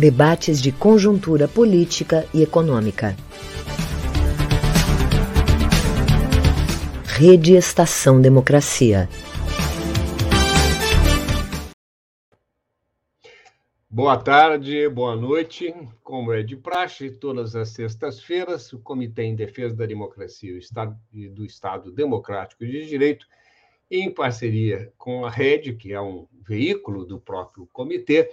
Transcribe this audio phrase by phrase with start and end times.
[0.00, 3.14] Debates de conjuntura política e econômica.
[7.04, 9.10] Rede Estação Democracia.
[13.90, 15.74] Boa tarde, boa noite.
[16.02, 20.58] Como é de praxe, todas as sextas-feiras, o Comitê em Defesa da Democracia
[21.12, 23.26] e do Estado Democrático de Direito,
[23.90, 28.30] em parceria com a Rede, que é um veículo do próprio comitê,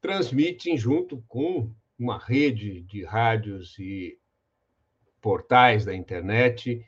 [0.00, 4.18] transmitem junto com uma rede de rádios e
[5.20, 6.84] portais da internet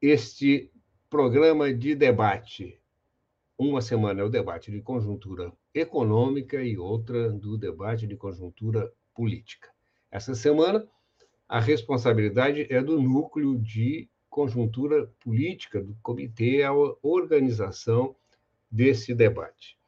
[0.00, 0.70] este
[1.08, 2.78] programa de debate.
[3.56, 9.68] Uma semana é o debate de conjuntura econômica e outra do debate de conjuntura política.
[10.10, 10.86] Essa semana,
[11.48, 18.14] a responsabilidade é do núcleo de conjuntura política do comitê, a organização
[18.70, 19.79] desse debate.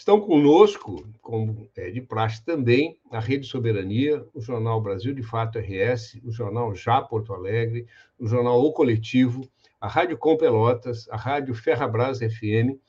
[0.00, 5.58] Estão conosco, como é de praxe também, a Rede Soberania, o Jornal Brasil de Fato
[5.58, 7.86] RS, o Jornal Já Porto Alegre,
[8.18, 9.46] o Jornal O Coletivo,
[9.78, 12.80] a Rádio Com Pelotas, a Rádio Ferrabras FM,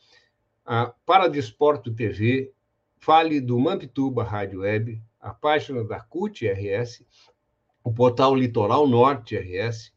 [0.66, 2.54] a Paradesporto TV,
[2.98, 7.06] Fale do Mampituba Rádio Web, a página da CUT RS,
[7.84, 9.92] o portal Litoral Norte RS,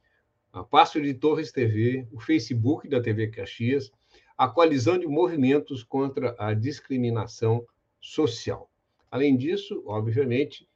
[0.52, 3.92] a Passo de Torres TV, o Facebook da TV Caxias,
[4.36, 7.66] a coalizão de movimentos contra a discriminação
[8.00, 8.70] social.
[9.10, 10.68] Além disso, obviamente,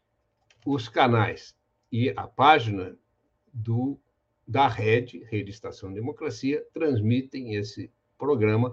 [0.64, 1.56] os canais
[1.91, 2.97] e a página
[3.53, 3.98] do
[4.47, 8.73] da Rede, Rede Estação Democracia, transmitem esse programa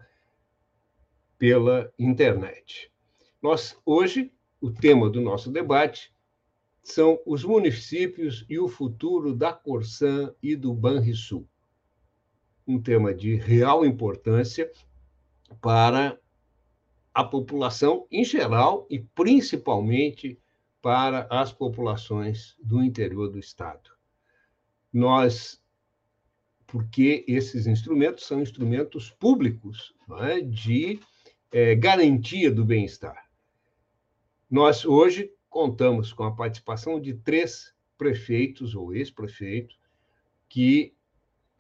[1.38, 2.90] pela internet.
[3.42, 6.14] Nós hoje o tema do nosso debate
[6.82, 11.46] são os municípios e o futuro da Corsã e do Banrisul
[12.68, 14.72] um tema de real importância
[15.62, 16.20] para
[17.14, 20.40] a população em geral e principalmente
[20.82, 23.92] para as populações do interior do estado.
[24.92, 25.62] Nós,
[26.68, 31.00] porque esses instrumentos são instrumentos públicos é, de
[31.52, 33.30] é, garantia do bem-estar.
[34.50, 39.80] Nós hoje contamos com a participação de três prefeitos ou ex-prefeitos
[40.50, 40.95] que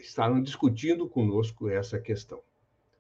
[0.08, 2.42] estavam discutindo conosco essa questão.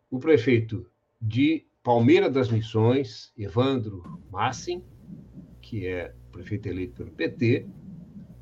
[0.09, 0.85] O prefeito
[1.21, 4.83] de Palmeira das Missões, Evandro Massin,
[5.61, 7.67] que é prefeito eleito pelo PT,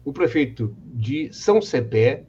[0.04, 2.26] o prefeito de São Cepé,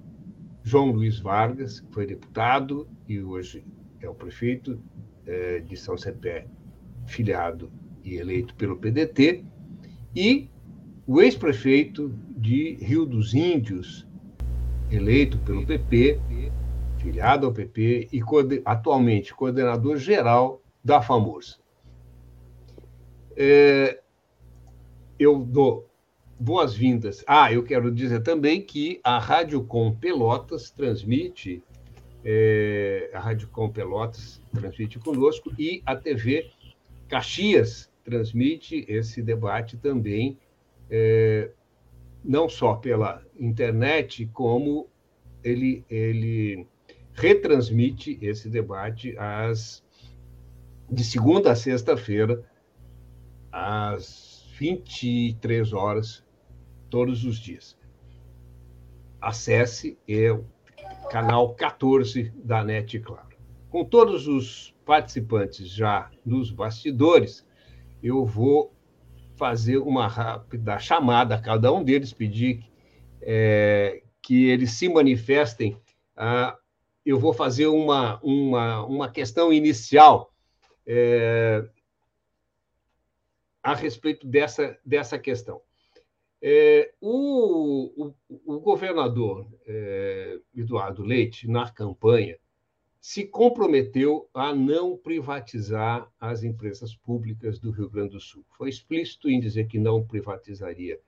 [0.63, 3.65] João Luiz Vargas, que foi deputado e hoje
[4.01, 4.81] é o prefeito
[5.27, 6.47] é, de São Cepé,
[7.07, 7.71] filiado
[8.03, 9.45] e eleito pelo PDT,
[10.15, 10.49] e
[11.07, 14.07] o ex-prefeito de Rio dos Índios,
[14.97, 16.21] eleito pelo PP,
[16.99, 18.21] filiado ao PP e
[18.65, 21.61] atualmente coordenador geral da FAMURS.
[23.37, 24.01] É,
[25.19, 25.89] eu dou
[26.39, 27.25] boas-vindas.
[27.27, 31.63] Ah, eu quero dizer também que a Rádio Com Pelotas transmite,
[32.25, 36.51] é, a Rádio Com Pelotas transmite conosco e a TV
[37.09, 40.39] Caxias transmite esse debate também
[40.91, 41.51] é,
[42.25, 44.89] não só pela internet, como
[45.43, 46.67] ele, ele
[47.13, 49.85] retransmite esse debate às,
[50.91, 52.43] de segunda a sexta-feira,
[53.53, 56.25] às 23 horas,
[56.89, 57.77] todos os dias.
[59.21, 60.45] Acesse é o
[61.11, 63.35] canal 14 da NET Claro.
[63.69, 67.47] Com todos os participantes já nos bastidores,
[68.03, 68.74] eu vou
[69.37, 72.65] fazer uma rápida chamada a cada um deles, pedir
[73.21, 75.77] é, que eles se manifestem.
[76.17, 76.57] Ah,
[77.05, 80.33] eu vou fazer uma, uma, uma questão inicial
[80.87, 81.65] é,
[83.63, 85.61] a respeito dessa, dessa questão.
[86.41, 92.39] É, o, o, o, governador é, Eduardo Leite, na campanha,
[93.05, 98.43] se comprometeu a não privatizar as empresas públicas do Rio Grande do Sul.
[98.57, 100.99] Foi explícito em dizer que não privatizaria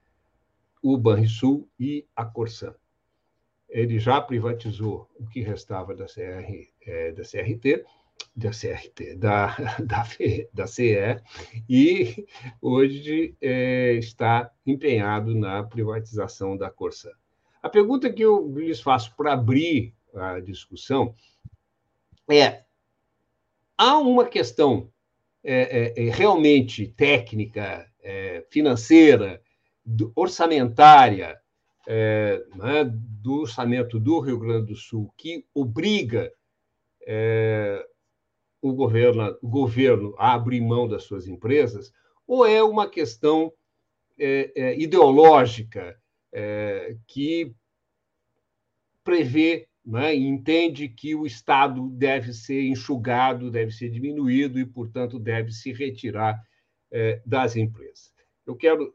[0.83, 2.75] o Banrisul e a Corsã.
[3.67, 7.83] Ele já privatizou o que restava da, CR, é, da CRT,
[8.37, 10.07] da CRT, da, da,
[10.53, 11.23] da CE,
[11.67, 12.27] e
[12.61, 17.11] hoje é, está empenhado na privatização da Corsã.
[17.63, 21.15] A pergunta que eu lhes faço para abrir a discussão
[22.31, 22.65] é
[23.77, 24.91] há uma questão
[25.45, 29.41] é, é, é realmente técnica, é, financeira,
[30.15, 31.39] orçamentária
[31.87, 36.33] é, né, do orçamento do Rio Grande do Sul que obriga
[37.07, 37.87] é,
[38.61, 41.93] o governo, o governo a abrir mão das suas empresas,
[42.27, 43.53] ou é uma questão
[44.77, 45.97] ideológica
[47.07, 47.55] que
[49.05, 55.53] prevê né, entende que o Estado deve ser enxugado, deve ser diminuído e, portanto, deve
[55.53, 56.43] se retirar
[56.91, 58.13] é, das empresas.
[58.45, 58.93] Eu quero,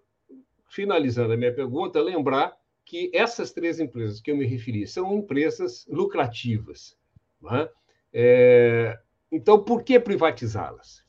[0.69, 2.53] finalizando a minha pergunta, lembrar
[2.83, 6.97] que essas três empresas que eu me referi são empresas lucrativas.
[7.41, 7.69] Né?
[8.11, 8.99] É,
[9.31, 11.05] então, por que privatizá-las?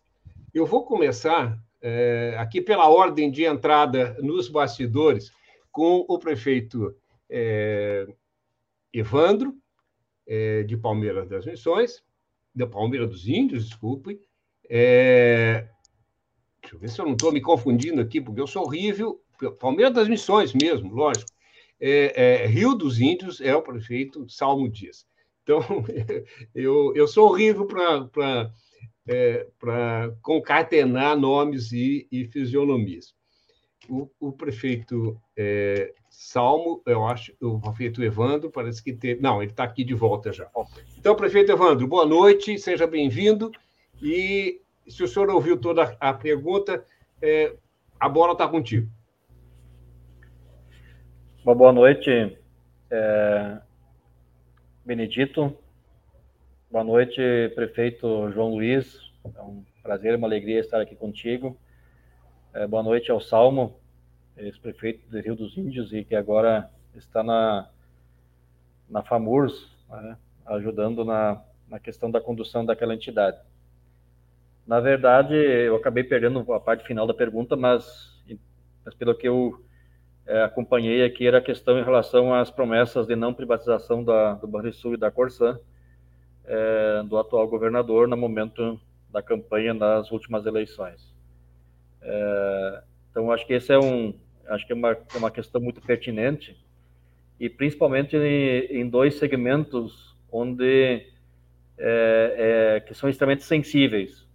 [0.54, 5.32] Eu vou começar é, aqui pela ordem de entrada nos bastidores
[5.72, 6.94] com o prefeito
[7.28, 8.06] é,
[8.92, 9.56] Evandro,
[10.32, 12.02] é, de Palmeiras das Missões,
[12.54, 14.18] da Palmeira dos Índios, desculpe.
[14.66, 15.68] É,
[16.62, 19.20] deixa eu ver se eu não estou me confundindo aqui, porque eu sou horrível.
[19.60, 21.30] Palmeiras das Missões mesmo, lógico.
[21.78, 25.06] É, é, Rio dos Índios é o prefeito Salmo Dias.
[25.42, 25.60] Então,
[26.54, 28.50] eu, eu sou horrível para
[29.06, 29.46] é,
[30.22, 33.14] concatenar nomes e, e fisionomias.
[33.88, 39.20] O, o prefeito é, Salmo, eu acho, o prefeito Evandro, parece que teve.
[39.20, 40.48] Não, ele está aqui de volta já.
[40.96, 43.50] Então, prefeito Evandro, boa noite, seja bem-vindo.
[44.00, 46.84] E se o senhor ouviu toda a pergunta,
[47.20, 47.54] é,
[47.98, 48.88] a bola está contigo.
[51.44, 52.38] Uma boa noite,
[52.90, 53.60] é,
[54.84, 55.56] Benedito.
[56.70, 57.20] Boa noite,
[57.54, 59.12] prefeito João Luiz.
[59.24, 61.56] É um prazer, uma alegria estar aqui contigo.
[62.54, 63.80] É, boa noite ao Salmo
[64.36, 67.70] ex-prefeito de Rio dos Índios e que agora está na,
[68.90, 73.38] na FAMURS, né, ajudando na, na questão da condução daquela entidade.
[74.66, 78.22] Na verdade, eu acabei perdendo a parte final da pergunta, mas,
[78.84, 79.64] mas pelo que eu
[80.26, 84.46] é, acompanhei aqui, era a questão em relação às promessas de não privatização da, do
[84.46, 85.58] Banrisul e da Corsã,
[86.44, 88.78] é, do atual governador no momento
[89.10, 91.11] da campanha nas últimas eleições.
[92.02, 94.14] É, então, acho que esse é um,
[94.48, 96.56] acho que é uma, é uma questão muito pertinente
[97.38, 101.06] e principalmente em, em dois segmentos onde
[101.78, 104.26] é, é, que são extremamente sensíveis.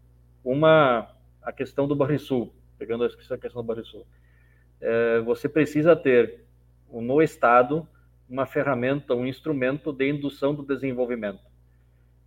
[0.44, 1.10] Uma,
[1.42, 4.06] a questão do Barrisul, pegando a questão do Barrisul.
[4.80, 6.46] É, você precisa ter
[6.92, 7.88] no Estado
[8.30, 11.42] uma ferramenta, um instrumento de indução do desenvolvimento.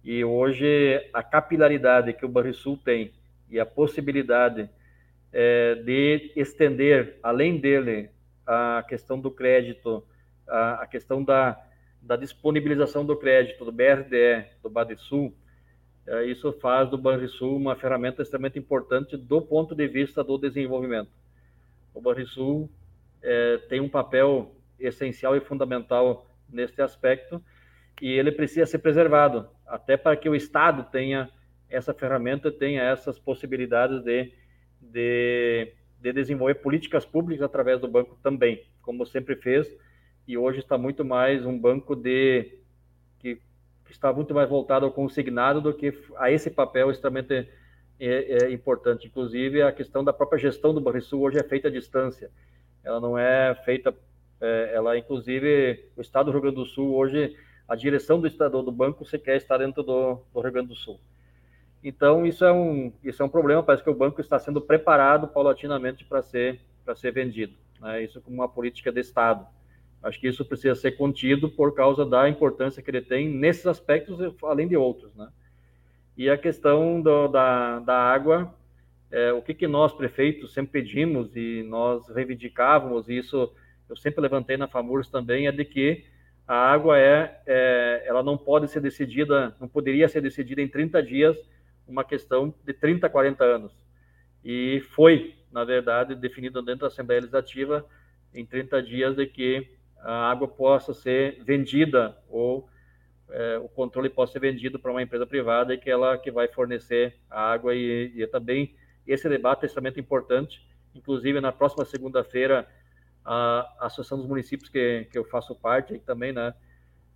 [0.03, 3.13] E hoje a capilaridade que o Barrisul tem
[3.51, 4.69] e a possibilidade
[5.33, 8.11] é, de estender, além dele,
[8.47, 10.05] a questão do crédito,
[10.47, 11.61] a, a questão da,
[12.03, 15.35] da, disponibilização do crédito do BRDE, do Badesul,
[16.07, 21.11] é, isso faz do Banrisul uma ferramenta extremamente importante do ponto de vista do desenvolvimento.
[21.95, 22.69] O Banrisul
[23.23, 27.43] é, tem um papel essencial e fundamental neste aspecto
[28.01, 31.31] e ele precisa ser preservado, até para que o Estado tenha
[31.69, 34.33] essa ferramenta, tenha essas possibilidades de
[34.81, 39.69] de, de desenvolver políticas públicas através do banco também, como sempre fez,
[40.27, 42.59] e hoje está muito mais um banco de
[43.19, 43.41] que,
[43.91, 47.49] está muito mais voltado ao consignado do que a esse papel extremamente
[47.99, 49.09] é, é importante.
[49.09, 52.31] Inclusive, a questão da própria gestão do Banrisul hoje é feita à distância.
[52.85, 53.95] Ela não é feita,
[54.41, 57.37] é, ela inclusive, o Estado do Rio Grande do Sul hoje,
[57.69, 61.01] a direção do Estado do banco sequer está dentro do, do Rio Grande do Sul.
[61.83, 63.63] Então, isso é um, isso é um problema.
[63.63, 66.61] Parece que o banco está sendo preparado paulatinamente para ser,
[66.95, 67.55] ser vendido.
[67.81, 68.05] Né?
[68.05, 69.47] Isso como uma política de Estado.
[70.03, 74.19] Acho que isso precisa ser contido por causa da importância que ele tem nesses aspectos,
[74.43, 75.15] além de outros.
[75.15, 75.29] Né?
[76.17, 78.55] E a questão do, da, da água,
[79.11, 83.53] é, o que, que nós, prefeitos, sempre pedimos e nós reivindicávamos, e isso
[83.89, 86.05] eu sempre levantei na FAMURS também, é de que
[86.47, 91.03] a água é, é, ela não pode ser decidida, não poderia ser decidida em 30
[91.03, 91.37] dias
[91.91, 93.73] uma questão de 30, 40 anos.
[94.45, 97.85] E foi, na verdade, definido dentro da Assembleia Legislativa
[98.33, 99.69] em 30 dias de que
[99.99, 102.69] a água possa ser vendida ou
[103.29, 106.49] é, o controle possa ser vendido para uma empresa privada e que ela que vai
[106.49, 108.75] fornecer a água e, e também
[109.07, 110.67] esse debate é extremamente importante.
[110.95, 112.67] Inclusive, na próxima segunda-feira,
[113.25, 116.55] a Associação dos Municípios, que, que eu faço parte também, né,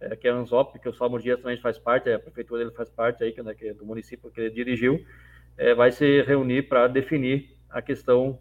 [0.00, 2.74] é, que é a Anzop, que o Salmo Dias também faz parte, a prefeitura dele
[2.74, 5.04] faz parte aí, que, né, que é do município que ele dirigiu,
[5.56, 8.38] é, vai se reunir para definir a questão,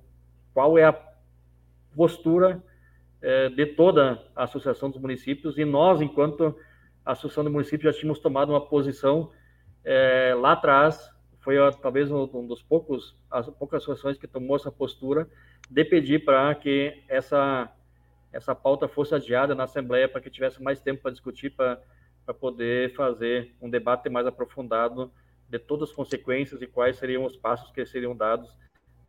[0.53, 0.99] qual é a
[1.95, 2.63] postura
[3.21, 6.55] é, de toda a Associação dos Municípios, e nós, enquanto
[7.05, 9.31] Associação dos Municípios, já tínhamos tomado uma posição
[9.83, 15.27] é, lá atrás, foi talvez um dos poucos, as poucas associações que tomou essa postura
[15.69, 17.69] de pedir para que essa
[18.33, 21.79] essa pauta fosse adiada na Assembleia para que tivesse mais tempo para discutir, para,
[22.25, 25.13] para poder fazer um debate mais aprofundado
[25.47, 28.57] de todas as consequências e quais seriam os passos que seriam dados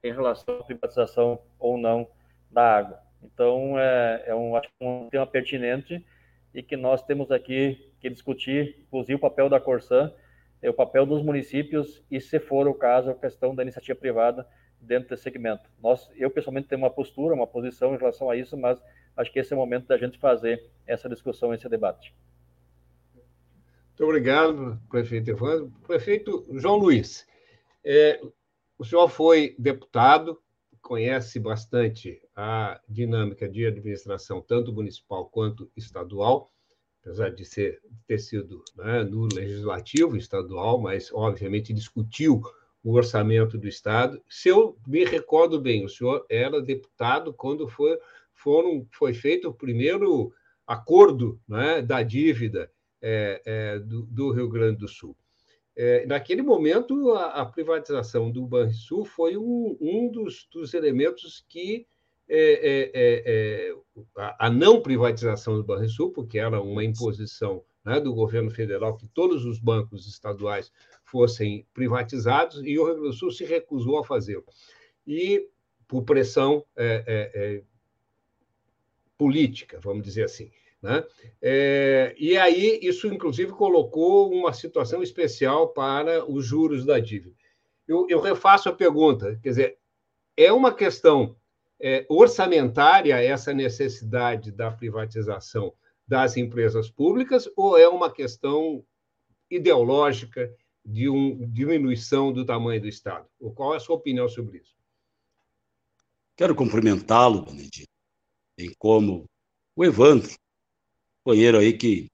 [0.02, 2.06] em relação à privatização ou não
[2.50, 2.98] da água.
[3.22, 6.04] Então, é, é um, um tema pertinente
[6.52, 10.12] e que nós temos aqui que discutir, inclusive o papel da Corsan,
[10.60, 14.46] é o papel dos municípios e, se for o caso, a questão da iniciativa privada
[14.78, 15.68] dentro desse segmento.
[15.82, 18.80] Nós, eu pessoalmente tenho uma postura, uma posição em relação a isso, mas
[19.16, 22.14] acho que esse é o momento da gente fazer essa discussão, esse debate.
[23.88, 25.72] Muito obrigado, prefeito Evandro.
[25.86, 27.26] Prefeito João Luiz,
[27.84, 28.20] é,
[28.76, 30.40] o senhor foi deputado,
[30.82, 36.50] conhece bastante a dinâmica de administração, tanto municipal quanto estadual,
[37.00, 42.42] apesar de ser, ter sido né, no legislativo estadual, mas, obviamente, discutiu
[42.82, 44.20] o orçamento do Estado.
[44.28, 47.98] Se eu me recordo bem, o senhor era deputado quando foi,
[48.34, 50.32] foram, foi feito o primeiro
[50.66, 55.16] acordo né, da dívida é, é, do, do, Rio Grande do Sul.
[55.76, 61.86] É, naquele momento, a, a, privatização do Banrisul foi um, um dos, dos, elementos que
[62.28, 63.76] é, é, é,
[64.16, 69.06] a, a, não privatização do Banrisul, porque era uma imposição né, do governo federal que
[69.08, 70.72] todos os bancos estaduais
[71.04, 74.44] fossem privatizados, e o Rio Grande do Sul se recusou a fazê-lo.
[75.06, 75.46] E,
[75.86, 76.64] por pressão
[79.18, 80.50] política, vamos dizer assim.
[80.82, 81.02] Né?
[81.40, 87.34] É, e aí, isso, inclusive, colocou uma situação especial para os juros da dívida.
[87.88, 89.78] Eu, eu refaço a pergunta: quer dizer,
[90.36, 91.36] é uma questão
[91.80, 95.72] é, orçamentária essa necessidade da privatização
[96.06, 98.84] das empresas públicas ou é uma questão
[99.50, 100.54] ideológica
[100.84, 103.26] de uma diminuição do tamanho do Estado?
[103.54, 104.74] Qual é a sua opinião sobre isso?
[106.36, 107.93] Quero cumprimentá-lo, Benedito,
[108.56, 109.28] bem como
[109.76, 110.32] o Evandro,
[111.22, 112.08] companheiro aí que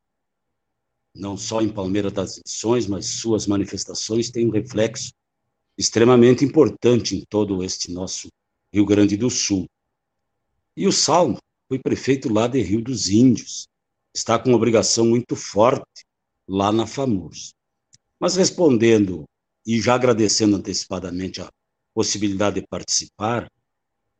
[1.14, 5.12] não só em Palmeiras das Edições, mas suas manifestações têm um reflexo
[5.76, 8.28] extremamente importante em todo este nosso
[8.72, 9.68] Rio Grande do Sul.
[10.76, 13.66] E o Salmo foi prefeito lá de Rio dos Índios,
[14.14, 16.04] está com uma obrigação muito forte
[16.48, 17.52] lá na FAMURS.
[18.18, 19.24] Mas respondendo
[19.66, 21.50] e já agradecendo antecipadamente a
[21.92, 23.50] possibilidade de participar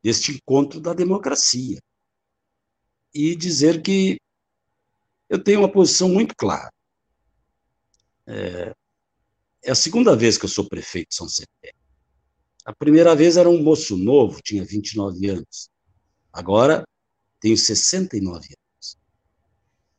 [0.02, 1.78] deste encontro da democracia
[3.14, 4.18] e dizer que
[5.28, 6.72] eu tenho uma posição muito clara.
[8.26, 8.74] É,
[9.62, 11.72] é a segunda vez que eu sou prefeito de São Cepé.
[12.64, 15.70] A primeira vez era um moço novo, tinha 29 anos.
[16.32, 16.84] Agora
[17.40, 18.98] tenho 69 anos.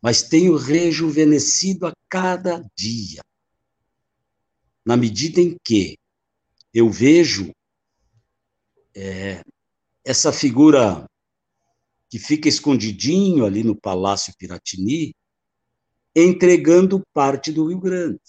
[0.01, 3.21] Mas tenho rejuvenescido a cada dia.
[4.85, 5.97] Na medida em que
[6.73, 7.51] eu vejo
[8.95, 9.41] é,
[10.03, 11.05] essa figura
[12.11, 15.15] que fica escondidinho ali no Palácio Piratini,
[16.13, 18.19] entregando parte do Rio Grande.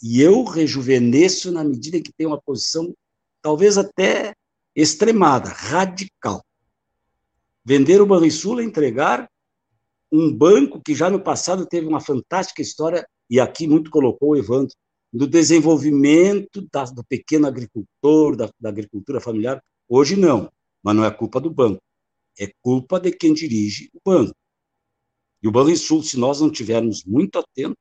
[0.00, 2.94] E eu rejuvenesço na medida que tenho uma posição
[3.42, 4.34] talvez até
[4.74, 6.44] extremada, radical.
[7.64, 9.28] Vender o Banrisul é entregar
[10.12, 14.36] um banco que já no passado teve uma fantástica história, e aqui muito colocou o
[14.36, 14.76] Evandro,
[15.12, 19.60] do desenvolvimento da, do pequeno agricultor, da, da agricultura familiar.
[19.88, 20.48] Hoje não,
[20.84, 21.80] mas não é culpa do banco,
[22.38, 24.36] é culpa de quem dirige o banco.
[25.42, 27.78] E o Banrisul, se nós não tivermos muito atento,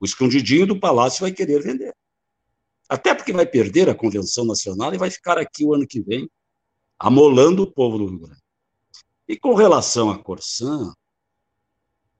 [0.00, 1.94] o escondidinho do palácio vai querer vender.
[2.88, 6.30] Até porque vai perder a convenção nacional e vai ficar aqui o ano que vem,
[6.98, 8.42] amolando o povo do Rio Grande.
[9.26, 10.92] E com relação à Corsã,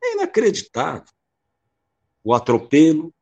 [0.03, 1.09] é inacreditável
[2.23, 3.15] o atropelo,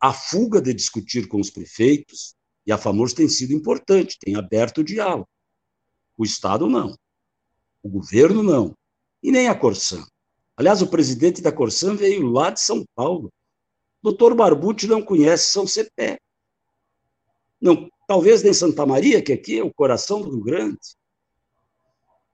[0.00, 4.78] a fuga de discutir com os prefeitos, e a FAMURS tem sido importante, tem aberto
[4.78, 5.28] o diálogo.
[6.18, 6.98] O Estado não.
[7.80, 8.74] O governo não
[9.22, 10.04] e nem a Corsã.
[10.56, 13.32] Aliás, o presidente da Corsã veio lá de São Paulo.
[14.02, 16.18] Doutor Barbucci não conhece São Cepé.
[17.60, 20.78] Não, talvez nem Santa Maria, que aqui é o coração do Rio Grande.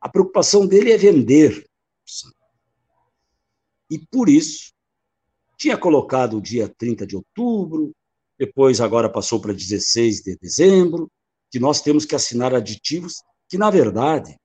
[0.00, 1.66] A preocupação dele é vender.
[3.90, 4.72] E por isso,
[5.58, 7.94] tinha colocado o dia 30 de outubro,
[8.38, 11.10] depois agora passou para 16 de dezembro,
[11.50, 14.36] que nós temos que assinar aditivos que, na verdade,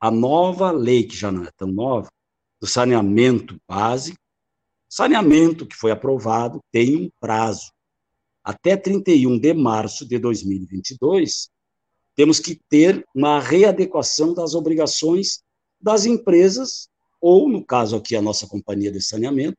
[0.00, 2.10] a nova lei, que já não é tão nova,
[2.60, 4.18] do saneamento básico,
[4.88, 7.72] saneamento que foi aprovado tem um prazo.
[8.44, 11.48] Até 31 de março de 2022,
[12.14, 15.42] temos que ter uma readequação das obrigações
[15.80, 16.88] das empresas,
[17.20, 19.56] ou, no caso aqui, a nossa companhia de saneamento,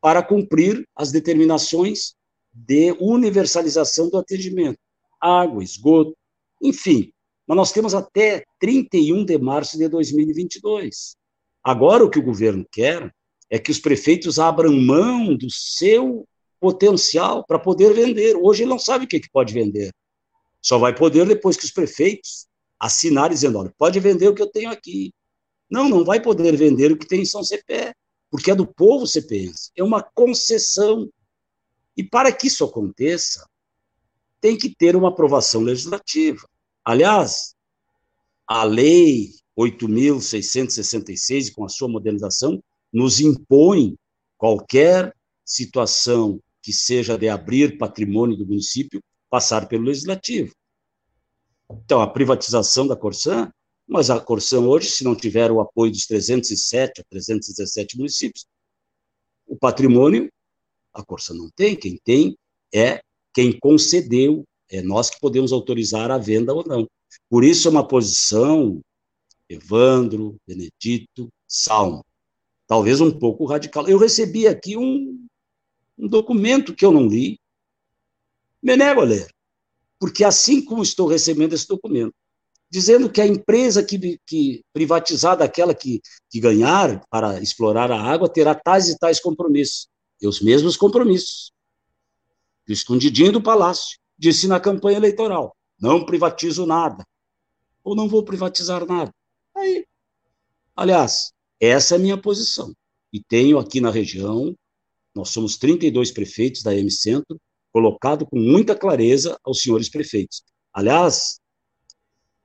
[0.00, 2.14] para cumprir as determinações
[2.52, 4.78] de universalização do atendimento,
[5.20, 6.16] água, esgoto,
[6.68, 7.12] enfim,
[7.46, 11.16] mas nós temos até 31 de março de 2022.
[11.62, 13.12] Agora, o que o governo quer
[13.48, 16.26] é que os prefeitos abram mão do seu
[16.60, 18.36] potencial para poder vender.
[18.36, 19.92] Hoje ele não sabe o que, que pode vender.
[20.60, 22.46] Só vai poder depois que os prefeitos
[22.78, 25.12] assinarem dizendo: olha, pode vender o que eu tenho aqui.
[25.70, 27.94] Não, não vai poder vender o que tem em São Cepé,
[28.30, 29.70] porque é do povo cepense.
[29.76, 31.08] É uma concessão.
[31.96, 33.48] E para que isso aconteça,
[34.40, 36.46] tem que ter uma aprovação legislativa.
[36.86, 37.56] Aliás,
[38.46, 42.62] a lei 8.666, com a sua modernização,
[42.92, 43.96] nos impõe
[44.38, 45.12] qualquer
[45.44, 50.54] situação que seja de abrir patrimônio do município passar pelo legislativo.
[51.68, 53.50] Então, a privatização da Corsã,
[53.84, 58.46] mas a Corsã hoje, se não tiver o apoio dos 307 ou 317 municípios,
[59.44, 60.30] o patrimônio
[60.94, 62.38] a Corsã não tem, quem tem
[62.72, 63.00] é
[63.34, 66.88] quem concedeu, é nós que podemos autorizar a venda ou não.
[67.28, 68.80] Por isso é uma posição,
[69.48, 72.04] Evandro, Benedito, Salmo,
[72.66, 73.88] talvez um pouco radical.
[73.88, 75.26] Eu recebi aqui um,
[75.98, 77.38] um documento que eu não li,
[78.62, 79.28] me nego a ler,
[79.98, 82.14] porque assim como estou recebendo esse documento,
[82.68, 88.28] dizendo que a empresa que, que privatizada, aquela que, que ganhar para explorar a água,
[88.28, 89.88] terá tais e tais compromissos.
[90.20, 91.52] E os mesmos compromissos.
[92.66, 97.06] Escondidinho do palácio, disse na campanha eleitoral: não privatizo nada,
[97.84, 99.12] ou não vou privatizar nada.
[99.54, 99.86] Aí,
[100.74, 102.74] aliás, essa é a minha posição.
[103.12, 104.54] E tenho aqui na região,
[105.14, 107.40] nós somos 32 prefeitos da M Centro,
[107.72, 110.42] colocado com muita clareza aos senhores prefeitos.
[110.72, 111.38] Aliás,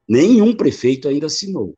[0.08, 1.76] nenhum prefeito ainda assinou.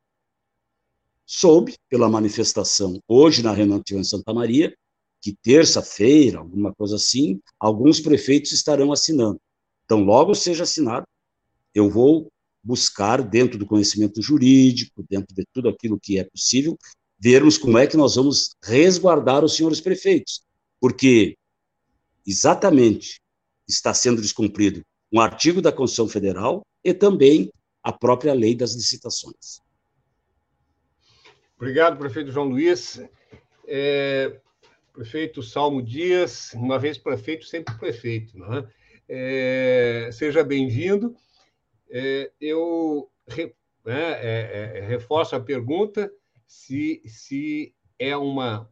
[1.26, 4.76] Soube, pela manifestação hoje na reunião em Santa Maria,
[5.22, 9.40] que terça-feira, alguma coisa assim, alguns prefeitos estarão assinando.
[9.86, 11.06] Então, logo seja assinado,
[11.74, 12.32] eu vou
[12.64, 16.78] buscar, dentro do conhecimento jurídico, dentro de tudo aquilo que é possível,
[17.20, 20.42] vermos como é que nós vamos resguardar os senhores prefeitos,
[20.80, 21.38] porque
[22.26, 23.20] exatamente
[23.68, 24.82] está sendo descumprido
[25.12, 27.52] um artigo da Constituição Federal e também
[27.84, 29.62] a própria lei das licitações.
[31.56, 33.02] Obrigado, prefeito João Luiz.
[33.68, 34.40] É,
[34.92, 38.38] prefeito Salmo Dias, uma vez prefeito, sempre prefeito.
[38.38, 38.60] Né?
[38.60, 38.83] É,
[40.12, 41.16] seja bem-vindo.
[41.90, 43.54] É, eu re,
[43.86, 46.12] né, é, é, reforço a pergunta
[46.48, 48.70] se, se é uma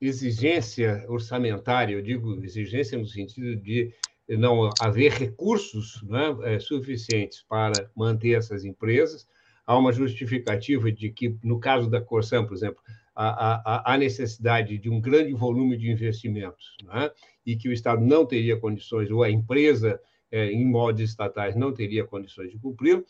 [0.00, 3.94] exigência orçamentária, eu digo exigência no sentido de
[4.28, 9.26] não haver recursos né, é, suficientes para manter essas empresas.
[9.66, 12.82] Há uma justificativa de que, no caso da Corsan, por exemplo,
[13.14, 17.10] há, necessidade de um grande volume de investimentos né,
[17.44, 20.00] e que o Estado não teria condições, ou a empresa
[20.30, 23.04] é, em modos estatais não teria condições de cumprir.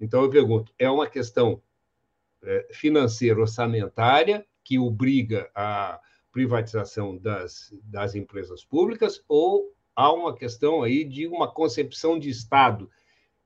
[0.00, 1.62] Então, eu pergunto: é uma questão
[2.42, 6.00] é, financeira orçamentária que obriga a
[6.32, 12.90] privatização das, das empresas públicas ou há uma questão aí de uma concepção de Estado,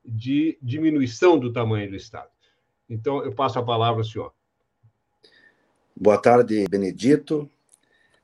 [0.04, 2.30] de diminuição do tamanho do Estado?
[2.88, 4.34] Então, eu passo a palavra ao senhor.
[5.94, 7.48] Boa tarde, Benedito.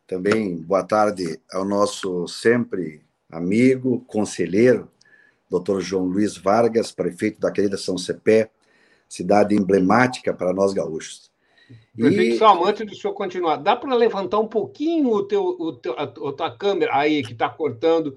[0.07, 4.89] Também boa tarde ao nosso sempre amigo, conselheiro,
[5.51, 5.81] Dr.
[5.81, 8.51] João Luiz Vargas, prefeito da querida São Cepé,
[9.09, 11.31] cidade emblemática para nós gaúchos.
[11.97, 12.39] Prefeito, e...
[12.39, 16.07] só antes do senhor continuar, dá para levantar um pouquinho o teu, o teu, a,
[16.07, 18.17] tua câmera aí, que está cortando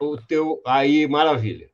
[0.00, 0.62] o teu.
[0.64, 1.68] Aí, maravilha.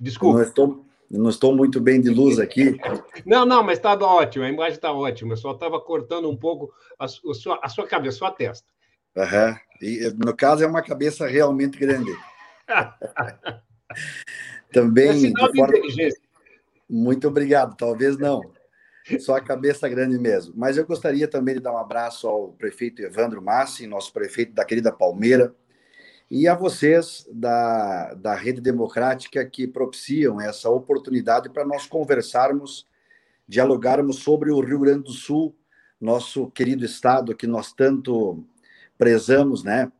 [0.00, 0.38] Desculpa.
[0.38, 2.78] Não estou, não estou muito bem de luz aqui.
[3.26, 5.36] Não, não, mas está ótimo, a imagem está ótima.
[5.36, 8.74] Só estava cortando um pouco a, a, sua, a sua cabeça, a sua testa.
[9.16, 9.56] Uhum.
[9.80, 12.12] E, no caso, é uma cabeça realmente grande.
[14.72, 15.26] Também.
[15.26, 15.74] É forma...
[16.88, 17.76] Muito obrigado.
[17.76, 18.40] Talvez não.
[19.20, 20.54] Só a cabeça grande mesmo.
[20.56, 24.64] Mas eu gostaria também de dar um abraço ao prefeito Evandro Massi, nosso prefeito da
[24.64, 25.54] querida Palmeira,
[26.30, 32.86] e a vocês da, da Rede Democrática que propiciam essa oportunidade para nós conversarmos,
[33.46, 35.54] dialogarmos sobre o Rio Grande do Sul,
[36.00, 38.42] nosso querido estado que nós tanto
[38.98, 39.90] prezamos, né?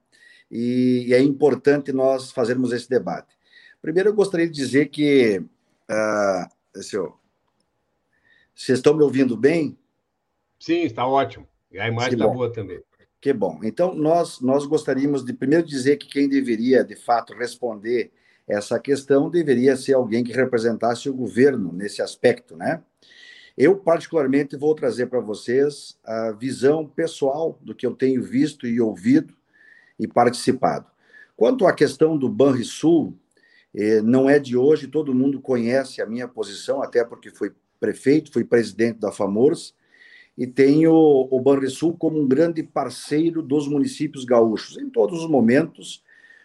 [0.50, 3.34] E, e é importante nós fazermos esse debate.
[3.80, 5.42] Primeiro, eu gostaria de dizer que.
[5.90, 7.18] Uh, senhor,
[8.54, 9.76] vocês estão me ouvindo bem?
[10.58, 11.46] Sim, está ótimo.
[11.70, 12.80] E a imagem está boa também.
[13.20, 13.60] Que bom.
[13.62, 18.12] Então, nós, nós gostaríamos de primeiro dizer que quem deveria, de fato, responder
[18.46, 22.82] essa questão deveria ser alguém que representasse o governo nesse aspecto, né?
[23.56, 28.80] Eu, particularmente, vou trazer para vocês a visão pessoal do que eu tenho visto e
[28.80, 29.32] ouvido
[29.98, 30.86] e participado.
[31.36, 33.16] Quanto à questão do Banrisul,
[33.72, 38.32] eh, não é de hoje, todo mundo conhece a minha posição, até porque fui prefeito,
[38.32, 39.74] fui presidente da FAMORS,
[40.36, 44.76] e tenho o Banrisul como um grande parceiro dos municípios gaúchos.
[44.78, 46.02] Em todos os momentos,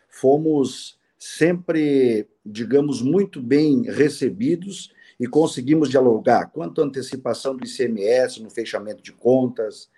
[0.07, 8.49] fomos sempre, digamos, muito bem recebidos e conseguimos dialogar quanto à antecipação do ICMS no
[8.49, 9.89] fechamento de contas,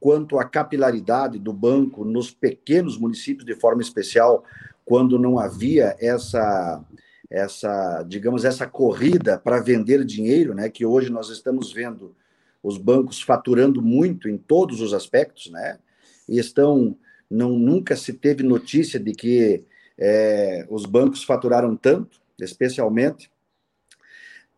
[0.00, 4.44] quanto à capilaridade do banco nos pequenos municípios, de forma especial,
[4.84, 6.84] quando não havia essa
[7.28, 12.14] essa, digamos, essa corrida para vender dinheiro, né, que hoje nós estamos vendo
[12.62, 15.78] os bancos faturando muito em todos os aspectos, né?
[16.28, 16.96] E estão
[17.30, 19.64] não nunca se teve notícia de que
[19.98, 23.30] é, os bancos faturaram tanto, especialmente.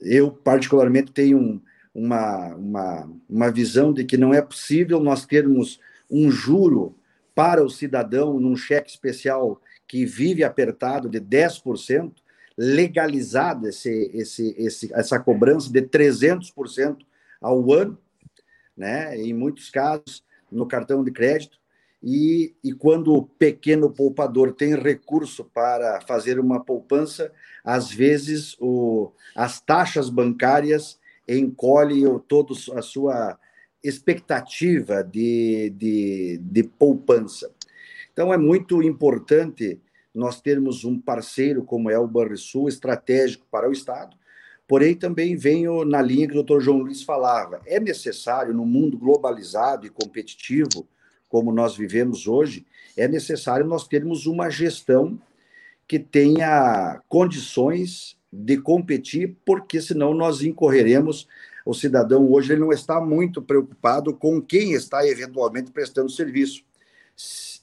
[0.01, 1.61] Eu, particularmente, tenho um,
[1.95, 5.81] uma, uma, uma visão de que não é possível nós termos
[6.11, 6.97] um juro
[7.35, 12.13] para o cidadão num cheque especial que vive apertado de 10%,
[12.57, 16.99] legalizado esse, esse, esse, essa cobrança de 300%
[17.41, 17.99] ao ano,
[18.77, 19.17] né?
[19.17, 21.59] em muitos casos, no cartão de crédito.
[22.03, 27.33] E, e quando o pequeno poupador tem recurso para fazer uma poupança,
[27.65, 33.39] às vezes o, as taxas bancárias encolhem toda a sua
[33.83, 37.51] expectativa de, de, de poupança.
[38.13, 39.81] Então, é muito importante
[40.15, 44.17] nós termos um parceiro como é o Banrisul, estratégico para o Estado,
[44.67, 47.61] porém também venho na linha que o doutor João Luiz falava.
[47.67, 50.89] É necessário, no mundo globalizado e competitivo,
[51.29, 55.19] como nós vivemos hoje, é necessário nós termos uma gestão
[55.87, 61.27] que tenha condições de competir, porque senão nós incorreremos.
[61.65, 66.63] O cidadão hoje ele não está muito preocupado com quem está eventualmente prestando serviço,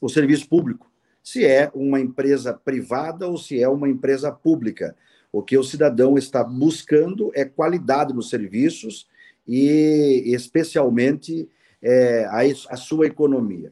[0.01, 0.89] o serviço público
[1.25, 4.95] se é uma empresa privada ou se é uma empresa pública.
[5.31, 9.07] O que o cidadão está buscando é qualidade nos serviços
[9.47, 11.49] e, especialmente,
[11.85, 12.39] é, a,
[12.73, 13.71] a sua economia.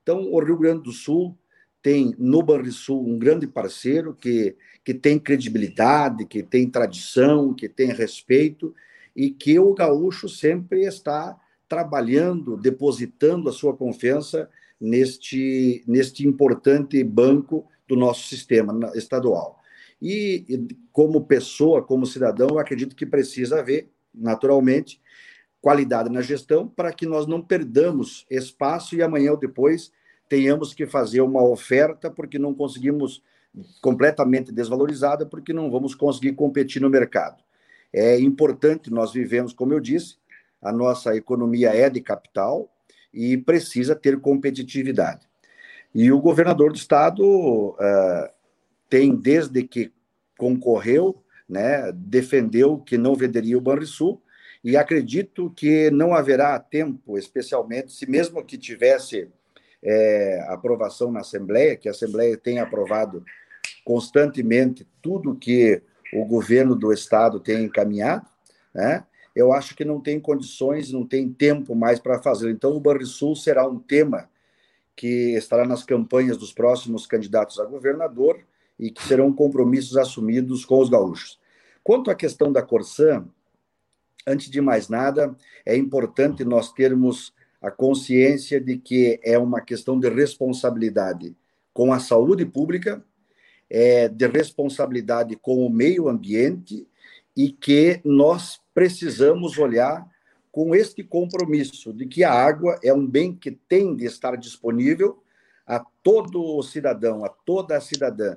[0.00, 1.36] Então, o Rio Grande do Sul
[1.82, 7.88] tem no Banrisul um grande parceiro que, que tem credibilidade, que tem tradição, que tem
[7.88, 8.72] respeito
[9.14, 11.36] e que o gaúcho sempre está
[11.68, 14.48] trabalhando, depositando a sua confiança
[14.80, 19.60] neste, neste importante banco do nosso sistema estadual.
[20.00, 25.00] E, como pessoa, como cidadão, eu acredito que precisa haver, naturalmente,
[25.60, 29.92] qualidade na gestão para que nós não perdamos espaço e amanhã ou depois
[30.28, 33.22] tenhamos que fazer uma oferta porque não conseguimos
[33.80, 37.42] completamente desvalorizada porque não vamos conseguir competir no mercado.
[37.92, 40.16] É importante, nós vivemos, como eu disse,
[40.60, 42.70] a nossa economia é de capital,
[43.12, 45.26] e precisa ter competitividade.
[45.94, 48.28] E o governador do estado uh,
[48.88, 49.92] tem, desde que
[50.36, 54.22] concorreu, né, defendeu que não venderia o Banrisul,
[54.62, 59.28] e acredito que não haverá tempo, especialmente se mesmo que tivesse
[59.82, 63.24] é, aprovação na Assembleia, que a Assembleia tem aprovado
[63.84, 65.80] constantemente tudo que
[66.12, 68.26] o governo do Estado tem encaminhado,
[68.74, 69.04] né?
[69.34, 72.50] eu acho que não tem condições, não tem tempo mais para fazer.
[72.50, 74.28] Então, o Banrisul será um tema
[74.96, 78.40] que estará nas campanhas dos próximos candidatos a governador
[78.78, 81.38] e que serão compromissos assumidos com os gaúchos.
[81.84, 83.24] Quanto à questão da Corsã,
[84.28, 89.98] antes de mais nada, é importante nós termos a consciência de que é uma questão
[89.98, 91.34] de responsabilidade
[91.72, 93.04] com a saúde pública,
[93.70, 96.86] é de responsabilidade com o meio ambiente
[97.36, 100.06] e que nós precisamos olhar
[100.50, 105.22] com este compromisso de que a água é um bem que tem de estar disponível
[105.66, 108.36] a todo cidadão, a toda a cidadã.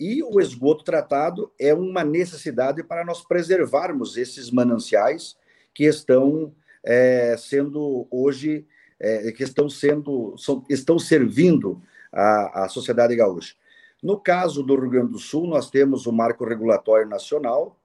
[0.00, 5.36] E o esgoto tratado é uma necessidade para nós preservarmos esses mananciais
[5.74, 8.66] que estão é, sendo hoje,
[8.98, 13.54] é, que estão sendo, são, estão servindo a, a sociedade gaúcha.
[14.02, 17.78] No caso do Rio Grande do Sul, nós temos o Marco Regulatório Nacional,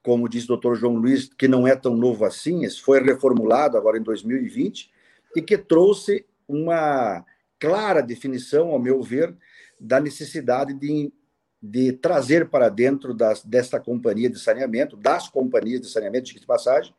[0.00, 3.76] como disse o doutor João Luiz, que não é tão novo assim, esse foi reformulado
[3.76, 4.92] agora em 2020,
[5.34, 7.24] e que trouxe uma
[7.58, 9.36] clara definição, ao meu ver,
[9.80, 11.12] da necessidade de,
[11.60, 16.94] de trazer para dentro das, desta companhia de saneamento, das companhias de saneamento, de passagem,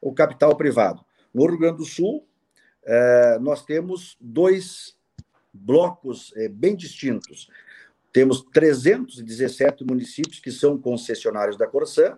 [0.00, 1.04] o capital privado.
[1.32, 2.26] No Rio Grande do Sul,
[2.84, 4.96] eh, nós temos dois
[5.52, 7.48] blocos eh, bem distintos.
[8.12, 12.16] Temos 317 municípios que são concessionários da Corsã,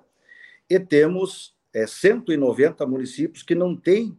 [0.69, 4.17] e temos é, 190 municípios que não têm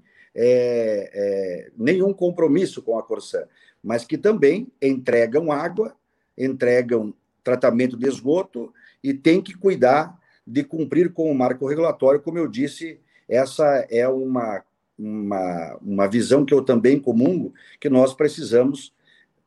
[1.76, 3.44] nenhum compromisso com a Corsã,
[3.84, 5.96] mas que também entregam água,
[6.38, 7.12] entregam
[7.48, 12.20] tratamento de esgoto e têm que cuidar de cumprir com o marco regulatório.
[12.20, 14.62] Como eu disse, essa é uma,
[15.00, 18.94] uma, uma visão que eu também comungo, que nós precisamos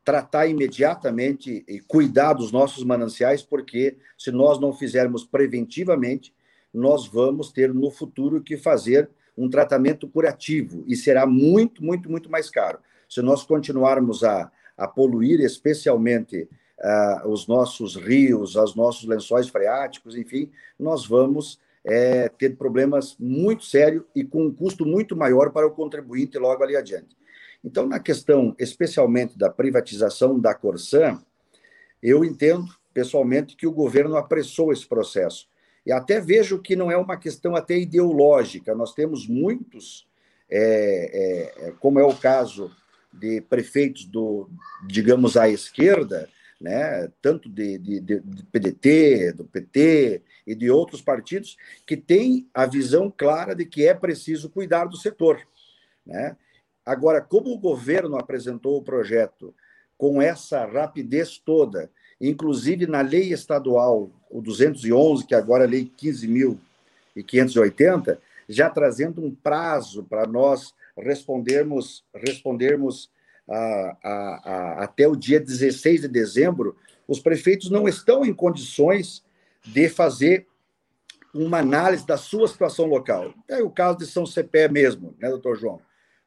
[0.03, 6.33] tratar imediatamente e cuidar dos nossos mananciais, porque se nós não fizermos preventivamente,
[6.73, 12.31] nós vamos ter no futuro que fazer um tratamento curativo e será muito, muito, muito
[12.31, 12.79] mais caro.
[13.07, 16.49] Se nós continuarmos a, a poluir, especialmente
[16.81, 23.63] uh, os nossos rios, os nossos lençóis freáticos, enfim, nós vamos é, ter problemas muito
[23.65, 27.15] sérios e com um custo muito maior para o contribuinte logo ali adiante.
[27.63, 31.21] Então, na questão especialmente da privatização da Corsã,
[32.01, 35.47] eu entendo pessoalmente que o governo apressou esse processo.
[35.85, 38.75] E até vejo que não é uma questão até ideológica.
[38.75, 40.07] Nós temos muitos,
[40.49, 42.71] é, é, como é o caso
[43.13, 44.49] de prefeitos do,
[44.87, 46.29] digamos, à esquerda,
[46.61, 48.21] né, tanto de, de, de,
[48.51, 53.95] PDT, do PT e de outros partidos, que têm a visão clara de que é
[53.95, 55.41] preciso cuidar do setor.
[56.05, 56.37] Né?
[56.85, 59.55] Agora, como o governo apresentou o projeto
[59.97, 65.91] com essa rapidez toda, inclusive na lei estadual, o 211, que agora é a lei
[65.97, 73.09] 15.580, já trazendo um prazo para nós respondermos, respondermos
[73.51, 76.75] a, a, a, até o dia 16 de dezembro,
[77.07, 79.23] os prefeitos não estão em condições
[79.65, 80.47] de fazer
[81.33, 83.33] uma análise da sua situação local.
[83.47, 85.79] É o caso de São Cepé mesmo, né, doutor João?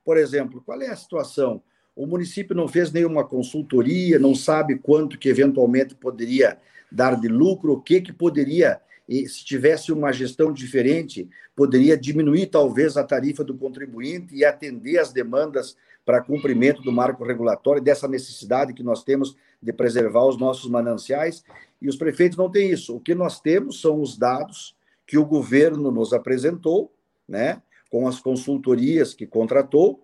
[0.05, 1.63] Por exemplo, qual é a situação?
[1.97, 6.59] O município não fez nenhuma consultoria, não sabe quanto que eventualmente poderia
[6.91, 12.97] dar de lucro, o que que poderia, se tivesse uma gestão diferente, poderia diminuir talvez
[12.97, 18.75] a tarifa do contribuinte e atender as demandas para cumprimento do marco regulatório, dessa necessidade
[18.75, 21.43] que nós temos de preservar os nossos mananciais,
[21.81, 22.95] e os prefeitos não têm isso.
[22.95, 26.93] O que nós temos são os dados que o governo nos apresentou,
[27.27, 27.63] né?
[27.91, 30.03] com as consultorias que contratou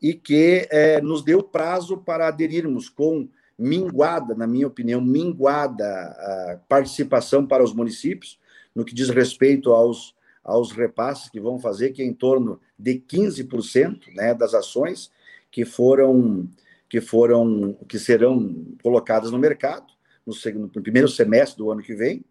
[0.00, 7.46] e que é, nos deu prazo para aderirmos com minguada, na minha opinião, minguada participação
[7.46, 8.38] para os municípios,
[8.74, 12.94] no que diz respeito aos, aos repasses que vão fazer, que é em torno de
[12.94, 15.10] 15% né, das ações
[15.52, 16.48] que foram
[16.88, 19.92] que foram que serão colocadas no mercado
[20.26, 22.24] no, segundo, no primeiro semestre do ano que vem,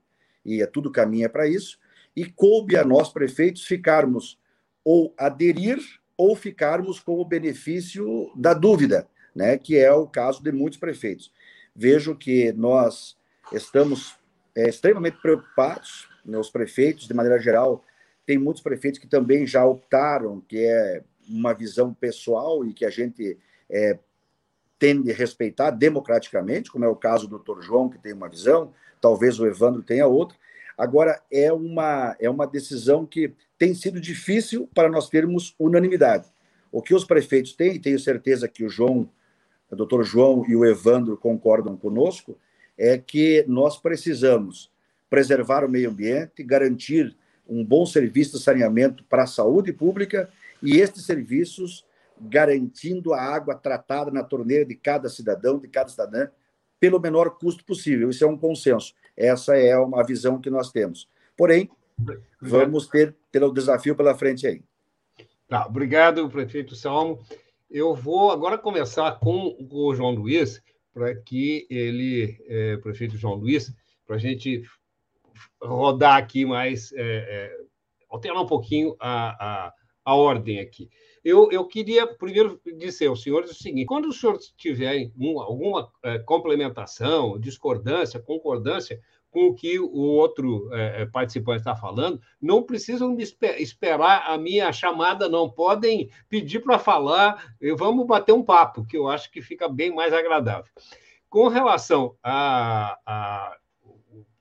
[0.45, 1.79] e é tudo caminha para isso,
[2.15, 4.39] e coube a nós prefeitos ficarmos
[4.83, 5.79] ou aderir
[6.17, 11.31] ou ficarmos com o benefício da dúvida, né, que é o caso de muitos prefeitos.
[11.75, 13.17] Vejo que nós
[13.51, 14.15] estamos
[14.55, 17.83] é, extremamente preocupados, né, os prefeitos, de maneira geral,
[18.25, 22.89] tem muitos prefeitos que também já optaram, que é uma visão pessoal e que a
[22.89, 23.37] gente
[23.69, 23.97] é,
[24.77, 28.73] tende a respeitar democraticamente, como é o caso do doutor João, que tem uma visão,
[28.99, 30.37] talvez o Evandro tenha outra.
[30.77, 36.27] Agora, é uma, é uma decisão que tem sido difícil para nós termos unanimidade.
[36.71, 39.07] O que os prefeitos têm, e tenho certeza que o João,
[39.69, 42.37] o doutor João e o Evandro concordam conosco,
[42.77, 44.71] é que nós precisamos
[45.09, 47.15] preservar o meio ambiente, garantir
[47.47, 50.31] um bom serviço de saneamento para a saúde pública
[50.61, 51.85] e estes serviços
[52.19, 56.27] garantindo a água tratada na torneira de cada cidadão, de cada cidadã,
[56.79, 58.09] pelo menor custo possível.
[58.09, 58.93] Isso é um consenso.
[59.15, 61.09] Essa é uma visão que nós temos.
[61.35, 61.69] Porém,
[62.39, 64.63] vamos ter, ter o desafio pela frente aí.
[65.47, 67.19] Tá, obrigado, prefeito Salmo.
[67.69, 70.61] Eu vou agora começar com o João Luiz,
[70.93, 73.73] para que ele, é, prefeito João Luiz,
[74.05, 74.63] para a gente
[75.61, 77.57] rodar aqui mais, é, é,
[78.09, 79.29] alterar um pouquinho a,
[79.67, 80.89] a, a ordem aqui.
[81.23, 85.91] Eu, eu queria primeiro dizer aos senhores o seguinte: quando os senhores tiverem um, alguma
[86.03, 93.15] é, complementação, discordância, concordância com o que o outro é, participante está falando, não precisam
[93.57, 95.49] esperar a minha chamada, não.
[95.49, 100.11] Podem pedir para falar vamos bater um papo, que eu acho que fica bem mais
[100.11, 100.69] agradável.
[101.29, 102.97] Com relação a.
[103.05, 103.57] a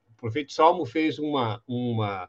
[0.08, 2.28] o prefeito Salmo fez uma, uma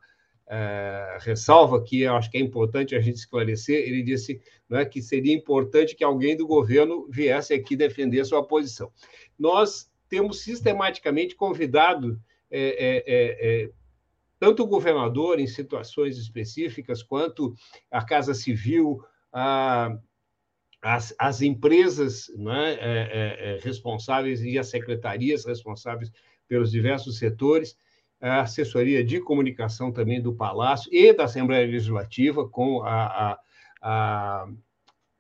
[0.54, 3.88] é, ressalva que eu acho que é importante a gente esclarecer.
[3.88, 8.46] Ele disse não é, que seria importante que alguém do governo viesse aqui defender sua
[8.46, 8.92] posição.
[9.40, 12.20] Nós temos sistematicamente convidado
[12.54, 13.70] é é,
[14.38, 17.56] tanto o governador, em situações específicas, quanto
[17.90, 19.98] a Casa Civil, a,
[20.82, 26.12] as, as empresas né, responsáveis e as secretarias responsáveis
[26.46, 27.78] pelos diversos setores,
[28.22, 33.40] a assessoria de comunicação também do Palácio e da Assembleia Legislativa, com a,
[33.82, 34.48] a,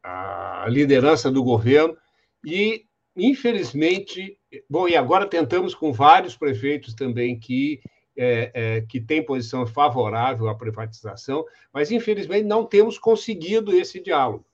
[0.04, 1.98] a, a liderança do governo,
[2.46, 2.86] e,
[3.16, 4.38] infelizmente,
[4.70, 7.82] Bom, e agora tentamos com vários prefeitos também que,
[8.18, 14.46] é, é, que têm posição favorável à privatização, mas infelizmente não temos conseguido esse diálogo.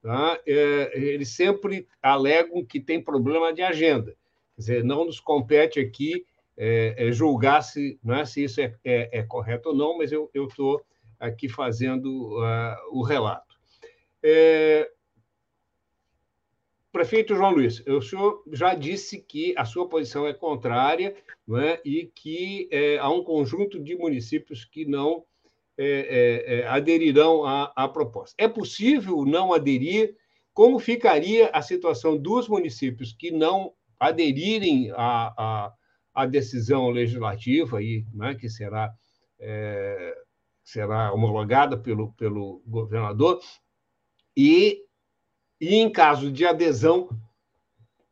[0.00, 0.38] tá?
[0.46, 4.16] é, eles sempre alegam que tem problema de agenda.
[4.54, 6.24] Quer dizer, não nos compete aqui
[6.64, 10.12] é, é, julgar se, não é, se isso é, é, é correto ou não, mas
[10.12, 10.80] eu estou
[11.18, 13.56] aqui fazendo uh, o relato.
[14.22, 14.88] É,
[16.92, 21.16] prefeito João Luiz, o senhor já disse que a sua posição é contrária
[21.58, 22.68] é, e que
[23.00, 25.24] há um conjunto de municípios que não
[26.68, 28.36] aderirão à, à proposta.
[28.38, 30.14] É possível não aderir?
[30.54, 35.72] Como ficaria a situação dos municípios que não aderirem à, à,
[36.14, 38.92] à decisão legislativa, aí, né, que será,
[39.38, 40.16] é,
[40.62, 43.40] será homologada pelo, pelo governador,
[44.36, 44.84] e,
[45.60, 47.08] e, em caso de adesão,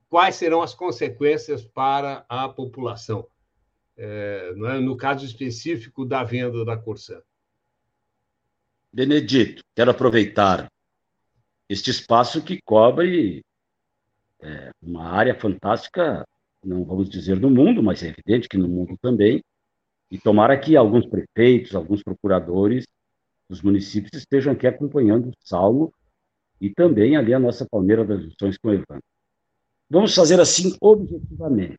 [0.09, 3.27] quais serão as consequências para a população?
[3.97, 7.21] É, é, no caso específico da venda da Corsã.
[8.91, 10.69] Benedito, quero aproveitar
[11.69, 13.43] este espaço que cobre
[14.41, 16.25] é, uma área fantástica,
[16.65, 19.43] não vamos dizer no mundo, mas é evidente que no mundo também,
[20.11, 22.85] e tomara que alguns prefeitos, alguns procuradores
[23.49, 25.93] dos municípios estejam aqui acompanhando o Saulo
[26.61, 29.03] e também ali a nossa Palmeira das Missões com o Evandro.
[29.89, 31.79] Vamos fazer assim objetivamente.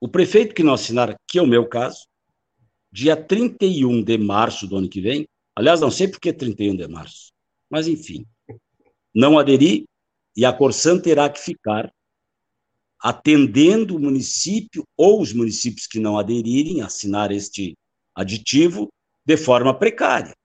[0.00, 2.06] O prefeito que não assinar, que é o meu caso,
[2.90, 6.88] dia 31 de março do ano que vem, aliás, não sei por que 31 de
[6.88, 7.32] março,
[7.70, 8.26] mas enfim,
[9.14, 9.84] não aderir,
[10.36, 11.92] e a Corsan terá que ficar
[13.02, 17.76] atendendo o município ou os municípios que não aderirem a assinar este
[18.14, 18.88] aditivo
[19.26, 20.36] de forma precária.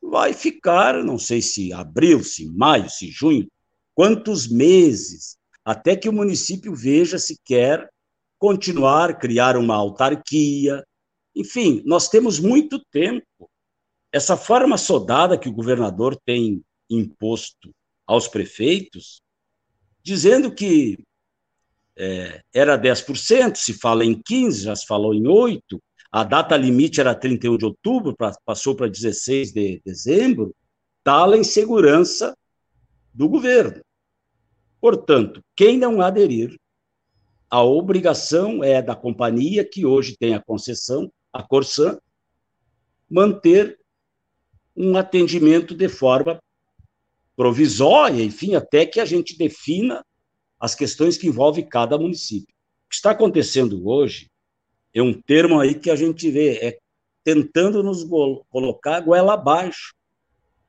[0.00, 3.48] Vai ficar, não sei se abril, se maio, se junho,
[3.92, 7.90] quantos meses, até que o município veja se quer
[8.38, 10.84] continuar, criar uma autarquia.
[11.34, 13.26] Enfim, nós temos muito tempo.
[14.12, 17.74] Essa forma sodada que o governador tem imposto
[18.06, 19.20] aos prefeitos,
[20.02, 21.04] dizendo que
[21.98, 25.60] é, era 10%, se fala em 15%, já se falou em 8%,
[26.10, 30.54] a data limite era 31 de outubro, pra, passou para 16 de dezembro,
[31.04, 32.34] tal a insegurança
[33.12, 33.82] do governo.
[34.80, 36.56] Portanto, quem não aderir,
[37.50, 41.98] a obrigação é da companhia que hoje tem a concessão, a Corsan,
[43.10, 43.78] manter
[44.76, 46.38] um atendimento de forma
[47.36, 50.04] provisória, enfim, até que a gente defina
[50.58, 52.54] as questões que envolvem cada município.
[52.86, 54.30] O que está acontecendo hoje
[54.94, 56.78] é um termo aí que a gente vê, é
[57.22, 58.04] tentando nos
[58.48, 59.94] colocar goela abaixo.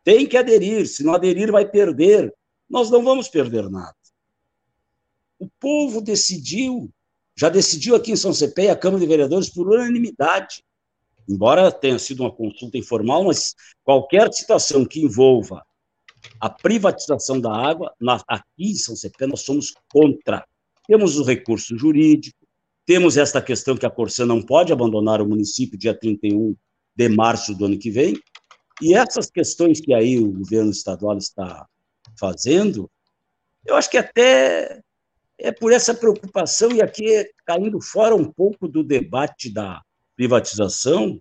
[0.03, 2.33] Tem que aderir, se não aderir, vai perder.
[2.69, 3.95] Nós não vamos perder nada.
[5.39, 6.91] O povo decidiu,
[7.35, 10.63] já decidiu aqui em São Cepé, a Câmara de Vereadores, por unanimidade.
[11.27, 15.63] Embora tenha sido uma consulta informal, mas qualquer situação que envolva
[16.39, 20.45] a privatização da água, na, aqui em São Cepé, nós somos contra.
[20.87, 22.37] Temos o recurso jurídico,
[22.85, 26.55] temos esta questão que a Corsã não pode abandonar o município dia 31
[26.95, 28.19] de março do ano que vem,
[28.81, 31.67] e essas questões que aí o governo estadual está
[32.17, 32.89] fazendo,
[33.65, 34.81] eu acho que até
[35.37, 39.81] é por essa preocupação, e aqui é caindo fora um pouco do debate da
[40.15, 41.19] privatização,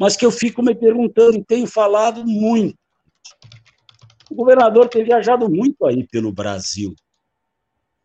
[0.00, 2.76] mas que eu fico me perguntando, e tenho falado muito,
[4.32, 6.94] o governador tem viajado muito aí pelo Brasil.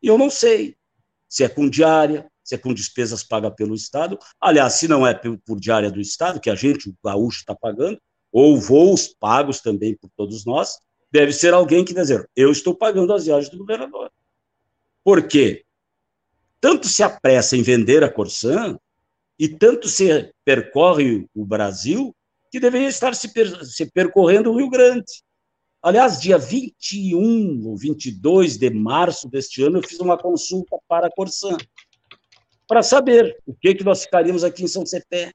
[0.03, 0.75] E eu não sei
[1.27, 4.19] se é com diária, se é com despesas pagas pelo Estado.
[4.39, 7.99] Aliás, se não é por diária do Estado, que a gente, o gaúcho, está pagando,
[8.29, 10.77] ou voos pagos também por todos nós,
[11.09, 14.11] deve ser alguém que dizer, eu estou pagando as viagens do governador.
[15.03, 15.63] Por quê?
[16.59, 18.77] Tanto se apressa em vender a Corsã
[19.39, 22.13] e tanto se percorre o Brasil
[22.51, 25.05] que deveria estar se, per se percorrendo o Rio Grande.
[25.81, 31.11] Aliás, dia 21 ou 22 de março deste ano, eu fiz uma consulta para a
[31.11, 31.55] Corsã,
[32.67, 35.31] para saber o que, que nós ficaríamos aqui em São Cepé.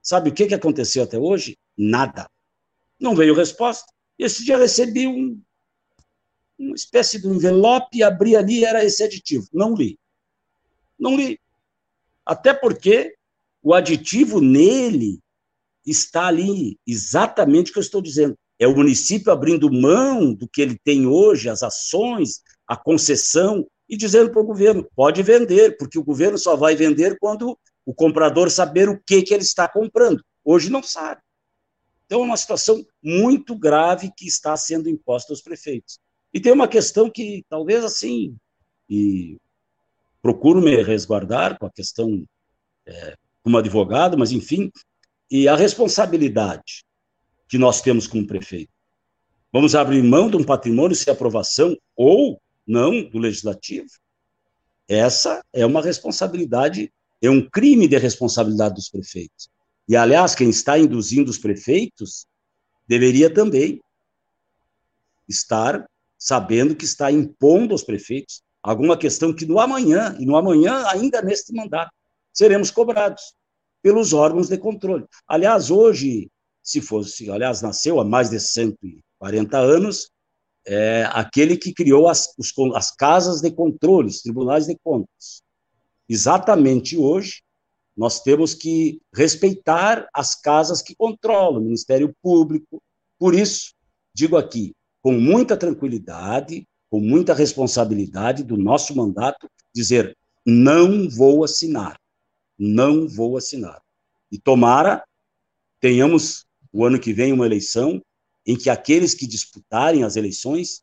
[0.00, 1.58] Sabe o que, que aconteceu até hoje?
[1.76, 2.28] Nada.
[2.98, 3.92] Não veio resposta.
[4.18, 5.40] Esse dia recebi um,
[6.58, 9.46] uma espécie de envelope, abri ali, era esse aditivo.
[9.52, 9.98] Não li.
[10.98, 11.38] Não li.
[12.24, 13.16] Até porque
[13.62, 15.20] o aditivo nele
[15.84, 18.36] está ali exatamente o que eu estou dizendo.
[18.62, 23.96] É o município abrindo mão do que ele tem hoje, as ações, a concessão, e
[23.96, 28.48] dizendo para o governo: pode vender, porque o governo só vai vender quando o comprador
[28.52, 30.22] saber o que, que ele está comprando.
[30.44, 31.20] Hoje não sabe.
[32.06, 35.98] Então, é uma situação muito grave que está sendo imposta aos prefeitos.
[36.32, 38.36] E tem uma questão que talvez assim,
[38.88, 39.38] e
[40.22, 42.24] procuro me resguardar com a questão
[42.86, 44.70] é, como advogado, mas enfim,
[45.28, 46.84] e a responsabilidade
[47.52, 48.72] que nós temos como prefeito.
[49.52, 53.90] Vamos abrir mão de um patrimônio sem aprovação ou não do legislativo?
[54.88, 56.90] Essa é uma responsabilidade,
[57.20, 59.50] é um crime de responsabilidade dos prefeitos.
[59.86, 62.26] E, aliás, quem está induzindo os prefeitos
[62.88, 63.82] deveria também
[65.28, 65.86] estar
[66.16, 71.20] sabendo que está impondo aos prefeitos alguma questão que no amanhã, e no amanhã ainda
[71.20, 71.92] neste mandato,
[72.32, 73.34] seremos cobrados
[73.82, 75.04] pelos órgãos de controle.
[75.28, 76.31] Aliás, hoje,
[76.62, 80.10] se fosse, aliás, nasceu há mais de 140 anos,
[80.64, 85.42] é aquele que criou as, os, as casas de controle, os tribunais de contas.
[86.08, 87.42] Exatamente hoje,
[87.96, 92.80] nós temos que respeitar as casas que controlam, o Ministério Público.
[93.18, 93.74] Por isso,
[94.14, 101.98] digo aqui, com muita tranquilidade, com muita responsabilidade do nosso mandato, dizer: não vou assinar,
[102.58, 103.82] não vou assinar.
[104.30, 105.04] E tomara
[105.80, 108.02] tenhamos o ano que vem uma eleição
[108.46, 110.82] em que aqueles que disputarem as eleições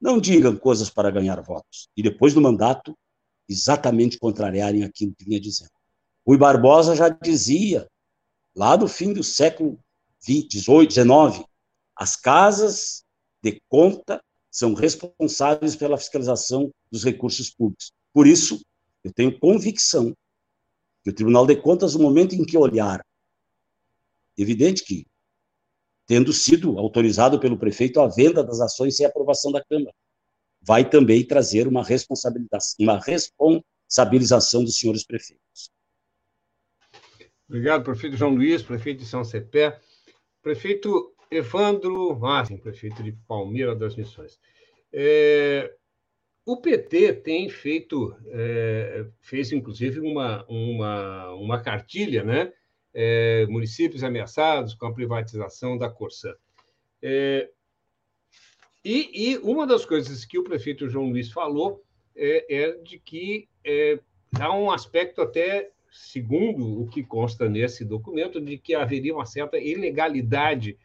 [0.00, 2.96] não digam coisas para ganhar votos e depois do mandato
[3.48, 5.70] exatamente contrariarem aquilo que vinha dizendo.
[6.26, 7.88] Rui Barbosa já dizia,
[8.54, 9.78] lá do fim do século
[10.22, 11.44] XVIII, XIX,
[11.96, 13.04] as casas
[13.42, 17.92] de conta são responsáveis pela fiscalização dos recursos públicos.
[18.12, 18.60] Por isso,
[19.02, 20.14] eu tenho convicção
[21.02, 23.04] que o Tribunal de Contas, no momento em que olhar,
[24.36, 25.06] evidente que,
[26.10, 29.94] tendo sido autorizado pelo prefeito a venda das ações sem aprovação da Câmara,
[30.60, 35.70] vai também trazer uma responsabilidade, uma responsabilização dos senhores prefeitos.
[37.48, 39.78] Obrigado, prefeito João Luiz, prefeito de São Cepé.
[40.42, 44.36] Prefeito Evandro Massim, prefeito de Palmeira das Missões.
[44.92, 45.72] É,
[46.44, 52.52] o PT tem feito, é, fez inclusive uma, uma, uma cartilha, né?
[52.92, 56.34] É, municípios ameaçados com a privatização da Corsã.
[57.02, 57.48] É,
[58.84, 61.82] e, e, uma das coisas que o prefeito João Luiz falou
[62.16, 64.00] é, é de que é,
[64.38, 69.58] há um aspecto até, segundo o que consta nesse documento, de que haveria uma certa
[69.58, 70.78] ilegalidade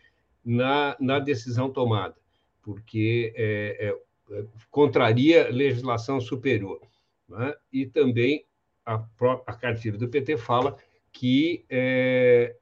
[0.44, 2.16] na, na decisão tomada,
[2.62, 3.96] porque é,
[4.32, 6.82] é, contraria legislação superior.
[7.28, 7.54] Né?
[7.72, 8.46] E também
[8.86, 9.04] a,
[9.48, 10.78] a cartilha do PT fala
[11.16, 12.58] que é,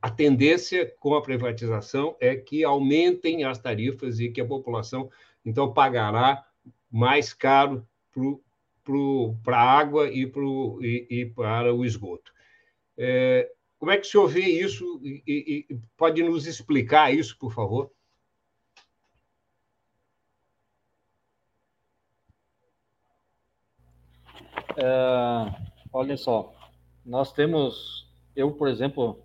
[0.00, 5.10] a tendência com a privatização é que aumentem as tarifas e que a população,
[5.44, 6.46] então, pagará
[6.90, 7.84] mais caro
[9.42, 12.32] para a água e, pro, e, e, para o esgoto.
[12.96, 17.52] É, como é que o senhor vê isso e, e, pode nos explicar isso, por
[17.52, 17.90] favor?
[24.76, 26.53] É, olha só,
[27.04, 29.18] nós temos, eu, por exemplo,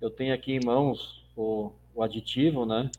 [0.00, 2.90] eu tenho aqui em mãos o, o aditivo, né?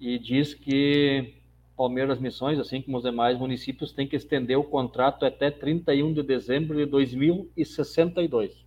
[0.00, 1.34] E diz que
[1.76, 6.22] Palmeiras Missões, assim como os demais municípios, tem que estender o contrato até 31 de
[6.22, 8.64] dezembro de 2062.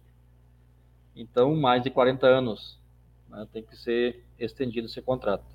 [1.15, 2.79] Então, mais de 40 anos
[3.29, 5.45] né, tem que ser estendido esse contrato.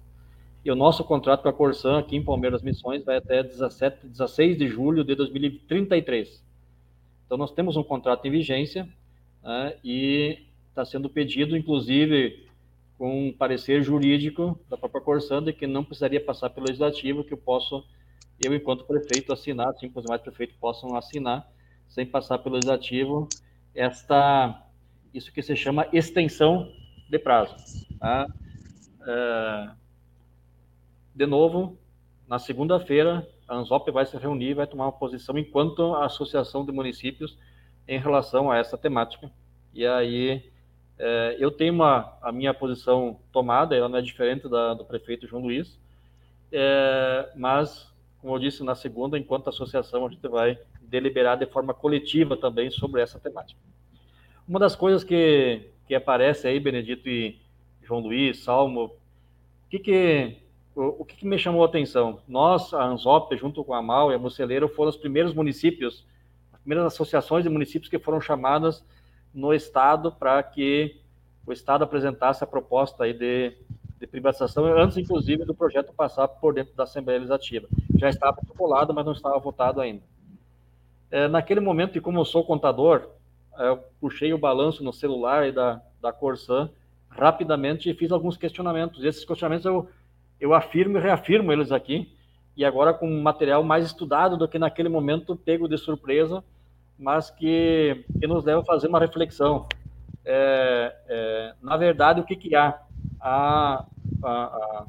[0.64, 4.58] E o nosso contrato com a Corsan aqui em Palmeiras Missões vai até 17, 16
[4.58, 6.42] de julho de 2033.
[7.26, 8.88] Então, nós temos um contrato em vigência
[9.42, 10.38] né, e
[10.68, 12.46] está sendo pedido, inclusive,
[12.96, 17.38] com um parecer jurídico da própria Corsan que não precisaria passar pelo legislativo, que eu
[17.38, 17.84] posso,
[18.42, 21.50] eu, enquanto prefeito, assinar, assim como os demais prefeitos possam assinar,
[21.88, 23.28] sem passar pelo legislativo,
[23.74, 24.66] esta
[25.12, 26.72] isso que se chama extensão
[27.10, 27.54] de prazo.
[27.98, 28.26] Tá?
[29.06, 29.70] É,
[31.14, 31.76] de novo,
[32.26, 36.72] na segunda-feira, a ANZOP vai se reunir vai tomar uma posição enquanto a Associação de
[36.72, 37.36] Municípios
[37.86, 39.30] em relação a essa temática.
[39.74, 40.50] E aí,
[40.98, 45.26] é, eu tenho uma, a minha posição tomada, ela não é diferente da do prefeito
[45.26, 45.80] João Luiz,
[46.52, 51.72] é, mas, como eu disse, na segunda, enquanto associação, a gente vai deliberar de forma
[51.72, 53.58] coletiva também sobre essa temática.
[54.46, 57.40] Uma das coisas que, que aparece aí, Benedito e
[57.82, 60.36] João Luiz, Salmo, o que, que,
[60.74, 62.20] o, o que, que me chamou a atenção?
[62.28, 66.04] Nós, a ANZOP, junto com a MAL e a Moceleiro, foram os primeiros municípios,
[66.62, 68.84] primeiras associações de municípios que foram chamadas
[69.34, 71.00] no Estado para que
[71.46, 73.56] o Estado apresentasse a proposta aí de,
[73.98, 77.66] de privatização, antes, inclusive, do projeto passar por dentro da Assembleia Legislativa.
[77.96, 80.02] Já estava protocolado, mas não estava votado ainda.
[81.10, 83.08] É, naquele momento, e como eu sou contador,
[83.58, 86.70] eu puxei o balanço no celular da, da Corsan
[87.08, 89.04] rapidamente e fiz alguns questionamentos.
[89.04, 89.88] E esses questionamentos eu,
[90.40, 92.10] eu afirmo e reafirmo eles aqui,
[92.56, 96.42] e agora com material mais estudado do que naquele momento pego de surpresa,
[97.02, 99.66] mas que, que nos leva a fazer uma reflexão.
[100.24, 102.80] É, é, na verdade, o que, que há?
[103.20, 103.84] A,
[104.22, 104.86] a,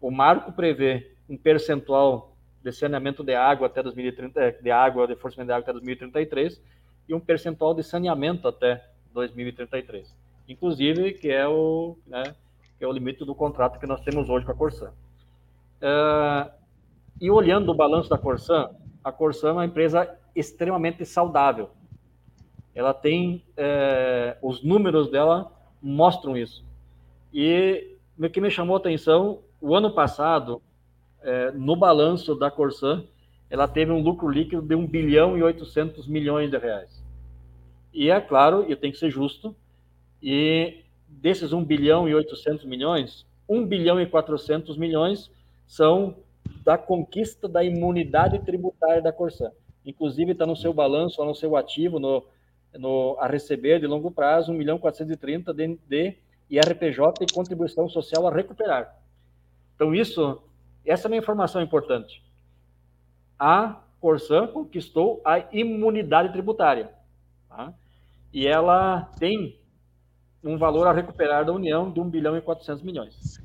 [0.00, 5.46] o marco prevê um percentual de saneamento de água até 2030, de água, de fornecimento
[5.46, 6.60] de água até 2033
[7.08, 8.84] e um percentual de saneamento até
[9.14, 10.14] 2033.
[10.46, 12.34] Inclusive, que é o, né,
[12.78, 14.90] que é o limite do contrato que nós temos hoje com a Corsan.
[15.80, 16.50] Uh,
[17.18, 18.70] e olhando o balanço da Corsan,
[19.02, 21.70] a Corsan é uma empresa extremamente saudável.
[22.74, 25.50] Ela tem, é, os números dela
[25.82, 26.64] mostram isso.
[27.32, 30.60] E o que me chamou a atenção, o ano passado,
[31.22, 33.04] é, no balanço da Corsan,
[33.48, 37.02] ela teve um lucro líquido de 1 bilhão e 800 milhões de reais.
[37.92, 39.56] E é claro, e tem que ser justo,
[40.22, 45.30] e desses 1 bilhão e 800 milhões, 1 bilhão e 400 milhões
[45.66, 46.16] são
[46.62, 49.50] da conquista da imunidade tributária da Corsan.
[49.86, 52.24] Inclusive está no seu balanço, no seu ativo, no,
[52.74, 56.16] no, a receber de longo prazo, 1 milhão 430 de, de
[56.50, 58.96] IRPJ e contribuição social a recuperar.
[59.76, 60.42] Então, isso,
[60.84, 62.22] essa é uma informação importante.
[63.38, 66.90] A Corsan conquistou a imunidade tributária.
[67.48, 67.72] Tá?
[68.32, 69.58] E ela tem
[70.42, 73.40] um valor a recuperar da União de 1 bilhão e 400 milhões.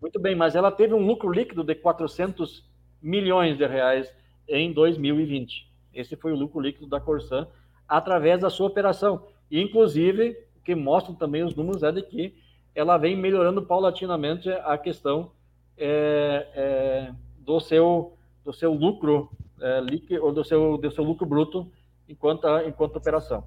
[0.00, 2.64] Muito bem, mas ela teve um lucro líquido de 400
[3.02, 4.12] milhões de reais
[4.48, 5.73] em 2020.
[5.94, 7.46] Esse foi o lucro líquido da Corsan
[7.88, 9.26] através da sua operação.
[9.50, 12.34] E, inclusive, o que mostram também os números é de que
[12.74, 15.30] ela vem melhorando paulatinamente a questão
[15.76, 19.30] é, é, do, seu, do seu lucro
[19.60, 21.70] é, líquido, ou do seu, do seu lucro bruto
[22.08, 23.44] enquanto, enquanto operação.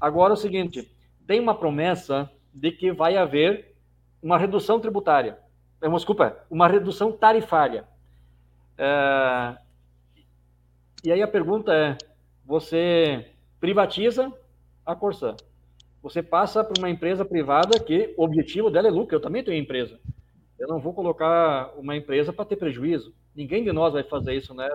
[0.00, 0.90] Agora, é o seguinte,
[1.26, 3.74] tem uma promessa de que vai haver
[4.22, 5.38] uma redução tributária
[5.80, 7.84] é uma, desculpa, uma redução tarifária.
[8.76, 9.56] É,
[11.04, 11.96] e aí a pergunta é:
[12.44, 13.26] você
[13.60, 14.32] privatiza
[14.84, 15.36] a Corsan?
[16.02, 19.16] Você passa para uma empresa privada que o objetivo dela é lucro.
[19.16, 20.00] Eu também tenho empresa.
[20.58, 23.14] Eu não vou colocar uma empresa para ter prejuízo.
[23.34, 24.68] Ninguém de nós vai fazer isso, né,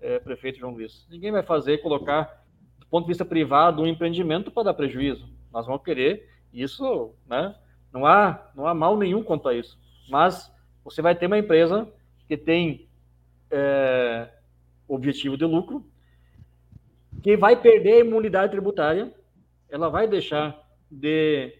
[0.00, 1.06] é, prefeito João Luiz?
[1.10, 2.44] Ninguém vai fazer, colocar,
[2.78, 5.28] do ponto de vista privado, um empreendimento para dar prejuízo.
[5.52, 7.54] Nós vamos querer isso, né?
[7.92, 9.78] Não há, não há mal nenhum quanto a isso.
[10.08, 10.52] Mas
[10.84, 11.88] você vai ter uma empresa
[12.28, 12.88] que tem
[13.50, 14.28] é,
[14.88, 15.84] objetivo de lucro,
[17.22, 19.12] que vai perder a imunidade tributária,
[19.68, 21.52] ela vai deixar de.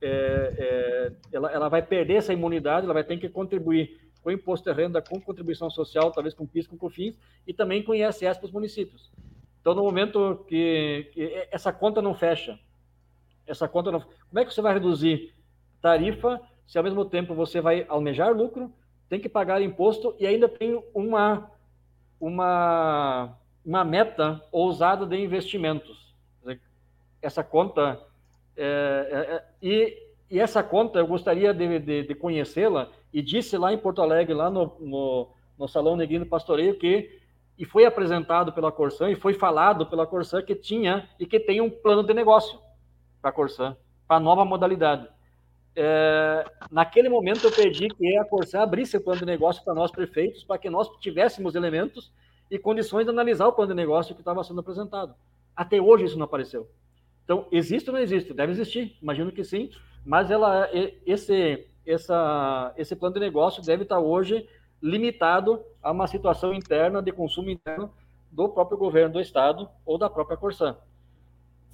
[0.00, 4.70] É, é, ela, ela vai perder essa imunidade, ela vai ter que contribuir com imposto
[4.70, 8.46] de renda, com contribuição social, talvez com PIS, com COFINS, e também com ISS para
[8.46, 9.10] os municípios.
[9.60, 12.58] Então, no momento que, que, essa conta não fecha,
[13.46, 15.34] essa conta não, como é que você vai reduzir
[15.80, 18.72] tarifa se ao mesmo tempo você vai almejar lucro,
[19.08, 21.50] tem que pagar imposto e ainda tem uma,
[22.24, 26.14] uma, uma meta ousada de investimentos.
[27.20, 28.00] Essa conta,
[28.56, 29.98] é, é, é, e,
[30.30, 34.34] e, essa conta eu gostaria de, de, de conhecê-la, e disse lá em Porto Alegre,
[34.34, 37.22] lá no, no, no Salão Neguinho Pastoreio, que
[37.56, 41.60] e foi apresentado pela Corsan e foi falado pela Corsan que tinha e que tem
[41.60, 42.58] um plano de negócio
[43.22, 43.76] para a Corsan,
[44.08, 45.08] para a nova modalidade
[45.76, 49.90] é, naquele momento eu pedi que a Corsã abrisse o plano de negócio para nós
[49.90, 52.12] prefeitos, para que nós tivéssemos elementos
[52.50, 55.14] e condições de analisar o plano de negócio que estava sendo apresentado.
[55.56, 56.68] Até hoje isso não apareceu.
[57.24, 58.34] Então, existe ou não existe?
[58.34, 59.70] Deve existir, imagino que sim,
[60.04, 60.68] mas ela,
[61.06, 64.46] esse, essa, esse plano de negócio deve estar hoje
[64.82, 67.90] limitado a uma situação interna de consumo interno
[68.30, 70.76] do próprio governo do estado ou da própria Corsã.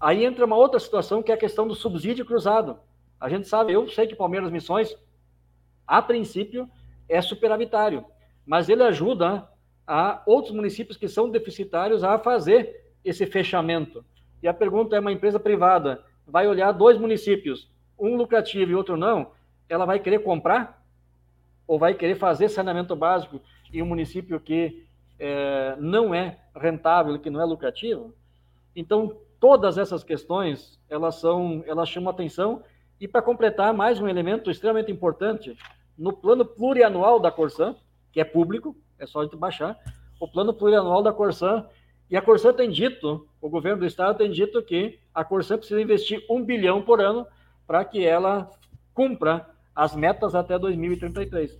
[0.00, 2.78] Aí entra uma outra situação que é a questão do subsídio cruzado.
[3.20, 4.96] A gente sabe, eu sei que Palmeiras Missões,
[5.86, 6.68] a princípio,
[7.08, 8.04] é superavitário,
[8.46, 9.46] mas ele ajuda
[9.86, 14.04] a outros municípios que são deficitários a fazer esse fechamento.
[14.42, 17.68] E a pergunta é: uma empresa privada vai olhar dois municípios,
[17.98, 19.32] um lucrativo e outro não,
[19.68, 20.80] ela vai querer comprar?
[21.66, 23.40] Ou vai querer fazer saneamento básico
[23.72, 24.86] em um município que
[25.18, 28.14] é, não é rentável, que não é lucrativo?
[28.74, 32.62] Então, todas essas questões, elas são, elas chamam atenção
[33.00, 35.56] e para completar, mais um elemento extremamente importante,
[35.96, 37.74] no plano plurianual da Corsan,
[38.12, 39.78] que é público, é só gente baixar,
[40.20, 41.66] o plano plurianual da Corsan,
[42.10, 45.80] e a Corsan tem dito, o governo do estado tem dito que a Corsan precisa
[45.80, 47.26] investir um bilhão por ano
[47.66, 48.50] para que ela
[48.92, 51.58] cumpra as metas até 2033.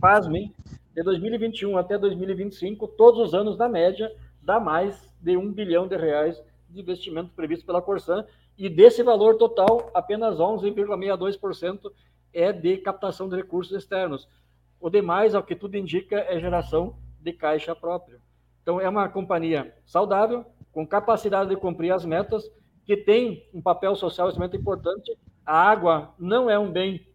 [0.00, 0.54] Pasmem,
[0.94, 5.96] de 2021 até 2025, todos os anos, na média, dá mais de um bilhão de
[5.96, 8.24] reais de investimento previsto pela Corsan,
[8.58, 11.92] e desse valor total, apenas 11,62%
[12.32, 14.28] é de captação de recursos externos.
[14.80, 18.20] O demais, ao que tudo indica, é geração de caixa própria.
[18.60, 22.50] Então, é uma companhia saudável, com capacidade de cumprir as metas,
[22.84, 25.16] que tem um papel social extremamente importante.
[25.46, 27.06] A água não é um bem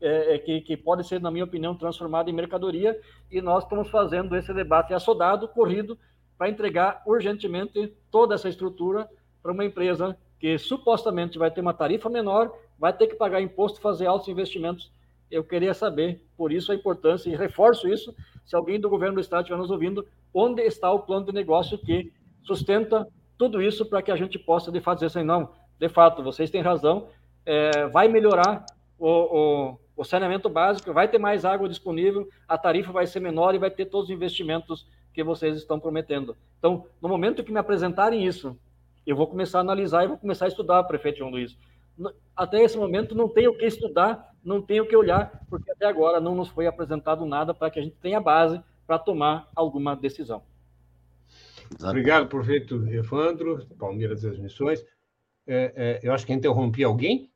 [0.00, 2.98] é, é, que, que pode ser, na minha opinião, transformada em mercadoria,
[3.30, 5.98] e nós estamos fazendo esse debate assodado, corrido,
[6.38, 9.08] para entregar urgentemente toda essa estrutura
[9.42, 13.80] para uma empresa que supostamente vai ter uma tarifa menor, vai ter que pagar imposto
[13.80, 14.90] fazer altos investimentos.
[15.30, 18.12] Eu queria saber, por isso a importância, e reforço isso,
[18.44, 21.78] se alguém do governo do Estado estiver nos ouvindo, onde está o plano de negócio
[21.78, 22.12] que
[22.42, 23.06] sustenta
[23.38, 26.50] tudo isso para que a gente possa, de fato, dizer assim, não, de fato, vocês
[26.50, 27.06] têm razão,
[27.46, 28.66] é, vai melhorar
[28.98, 33.54] o, o, o, saneamento básico, vai ter mais água disponível, a tarifa vai ser menor
[33.54, 36.36] e vai ter todos os investimentos que vocês estão prometendo.
[36.58, 38.58] Então, no momento que me apresentarem isso,
[39.06, 41.56] eu vou começar a analisar e vou começar a estudar, prefeito João Luiz.
[42.34, 45.86] Até esse momento não tenho o que estudar, não tenho o que olhar, porque até
[45.86, 49.94] agora não nos foi apresentado nada para que a gente tenha base para tomar alguma
[49.94, 50.42] decisão.
[51.82, 54.84] Obrigado, prefeito Evandro, Palmeiras das Missões.
[55.46, 57.30] É, é, eu acho que interrompi alguém.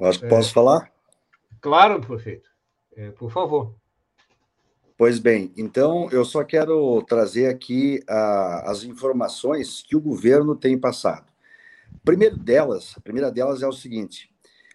[0.00, 0.92] Acho que posso é, falar?
[1.60, 2.50] Claro, prefeito.
[2.96, 3.74] É, por favor.
[5.02, 10.78] Pois bem, então eu só quero trazer aqui uh, as informações que o governo tem
[10.78, 11.26] passado.
[12.04, 14.30] Primeiro delas, a primeira delas é o seguinte: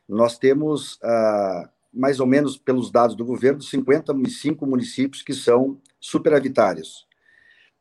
[0.05, 7.07] nós temos, uh, mais ou menos pelos dados do governo, 55 municípios que são superavitários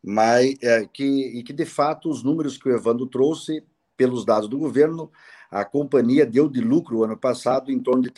[0.01, 3.64] mas é, que, e que, de fato, os números que o Evandro trouxe,
[3.97, 5.11] pelos dados do governo,
[5.51, 8.12] a companhia deu de lucro ano passado em torno de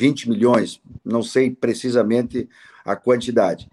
[0.00, 2.48] 320 milhões, não sei precisamente
[2.84, 3.68] a quantidade,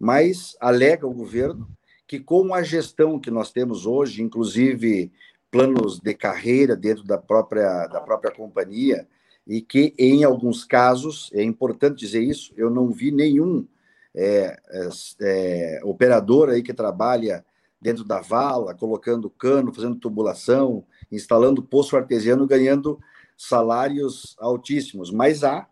[0.00, 1.68] mas alega o governo
[2.08, 5.12] que com a gestão que nós temos hoje, inclusive
[5.50, 9.06] planos de carreira dentro da própria, da própria companhia,
[9.46, 13.66] e que em alguns casos, é importante dizer isso, eu não vi nenhum
[14.14, 14.88] é, é,
[15.20, 17.44] é, operador aí que trabalha
[17.80, 22.98] dentro da vala, colocando cano, fazendo tubulação, instalando poço artesiano, ganhando
[23.36, 25.10] salários altíssimos.
[25.10, 25.68] Mas há,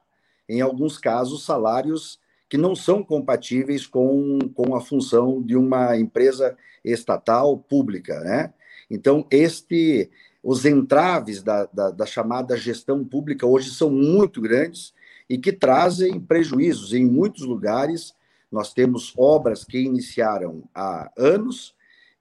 [0.49, 6.57] em alguns casos, salários que não são compatíveis com, com a função de uma empresa
[6.85, 8.53] estatal pública, né?
[8.91, 10.11] Então, este,
[10.43, 14.93] os entraves da, da, da chamada gestão pública hoje são muito grandes
[15.29, 18.15] e que trazem prejuízos em muitos lugares
[18.55, 21.75] nós temos obras que iniciaram há anos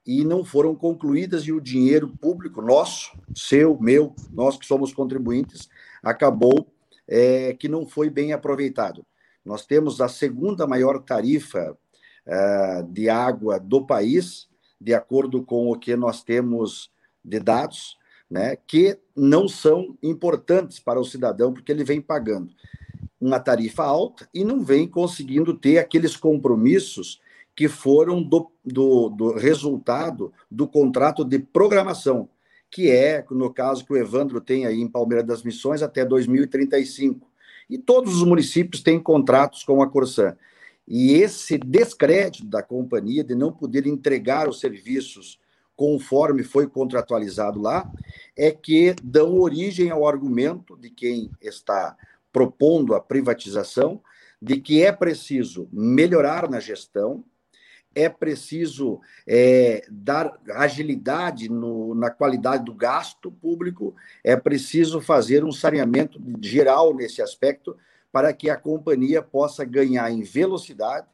[0.06, 5.68] e não foram concluídas, e o dinheiro público nosso, seu, meu, nós que somos contribuintes,
[6.02, 6.66] acabou
[7.08, 9.04] é, que não foi bem aproveitado.
[9.44, 11.76] Nós temos a segunda maior tarifa
[12.26, 14.48] é, de água do país,
[14.80, 16.90] de acordo com o que nós temos
[17.24, 17.96] de dados,
[18.30, 22.52] né, que não são importantes para o cidadão, porque ele vem pagando
[23.20, 27.20] uma tarifa alta e não vem conseguindo ter aqueles compromissos
[27.54, 32.28] que foram do, do, do, resultado do contrato de programação,
[32.70, 37.30] que é, no caso que o Evandro tem aí em Palmeiras das Missões, até 2035.
[37.70, 40.36] E todos os municípios têm contratos com a Corsan.
[40.86, 45.38] E esse descrédito da companhia de não poder entregar os serviços
[45.76, 47.90] conforme foi contratualizado lá,
[48.36, 51.96] é que dão origem ao argumento de quem está
[52.32, 54.00] propondo a privatização,
[54.40, 57.24] de que é preciso melhorar na gestão,
[57.94, 65.52] é preciso é, dar agilidade no, na qualidade do gasto público, é preciso fazer um
[65.52, 67.76] saneamento geral nesse aspecto
[68.12, 71.06] para que a companhia possa ganhar em velocidade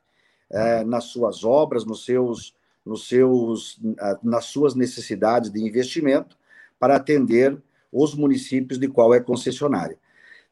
[0.51, 2.55] é, nas suas obras, nos seus,
[2.85, 3.81] nos seus,
[4.22, 6.37] nas suas necessidades de investimento
[6.78, 7.57] para atender
[7.93, 9.99] os municípios de qual é concessionária.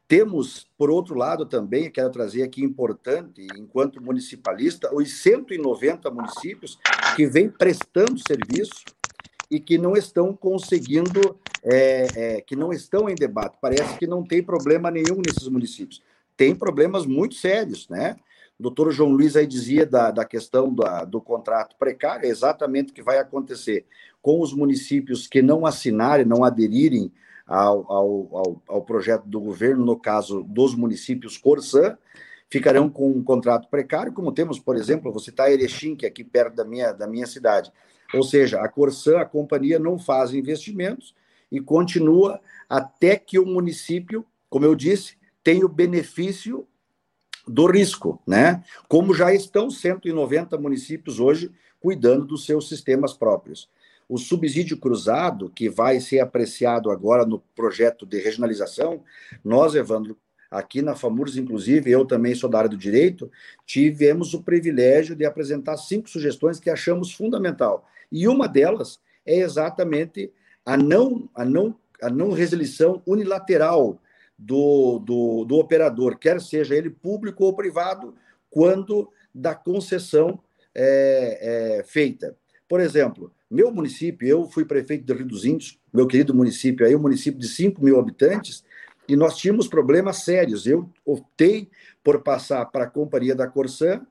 [0.09, 6.79] Temos, por outro lado, também, quero trazer aqui importante, enquanto municipalista, os 190 municípios
[7.15, 8.85] que vêm prestando serviço
[9.51, 13.59] e que não estão conseguindo, é, é, que não estão em debate.
[13.61, 16.01] Parece que não tem problema nenhum nesses municípios.
[16.35, 18.15] Tem problemas muito sérios, né?
[18.59, 22.91] O doutor João Luiz aí dizia da, da questão da, do contrato precário, é exatamente
[22.91, 23.85] o que vai acontecer
[24.23, 27.11] com os municípios que não assinarem, não aderirem
[27.49, 31.97] ao, ao, ao, ao projeto do governo, no caso dos municípios Corsã,
[32.47, 36.23] ficarão com um contrato precário, como temos, por exemplo, vou citar Erechim, que é aqui
[36.23, 37.71] perto da minha, da minha cidade.
[38.13, 41.15] Ou seja, a Corsã, a companhia, não faz investimentos
[41.51, 46.67] e continua até que o município, como eu disse, tenha o benefício
[47.47, 48.63] do risco, né?
[48.87, 53.69] Como já estão 190 municípios hoje cuidando dos seus sistemas próprios.
[54.09, 59.03] O subsídio cruzado, que vai ser apreciado agora no projeto de regionalização,
[59.43, 60.17] nós, Evandro,
[60.49, 63.31] aqui na FAMURS, inclusive, eu também sou da área do direito,
[63.67, 67.87] tivemos o privilégio de apresentar cinco sugestões que achamos fundamental.
[68.11, 70.33] E uma delas é exatamente
[70.65, 74.01] a não, a não, a não resilição unilateral
[74.37, 78.15] do, do, do operador, quer seja ele público ou privado,
[78.49, 80.39] quando da concessão
[80.73, 82.35] é, é, feita.
[82.67, 86.95] Por exemplo, meu município, eu fui prefeito do Rio dos Índios, meu querido município aí,
[86.95, 88.63] um município de 5 mil habitantes,
[89.07, 90.67] e nós tínhamos problemas sérios.
[90.67, 91.67] Eu optei
[92.03, 94.01] por passar para a companhia da Corsã,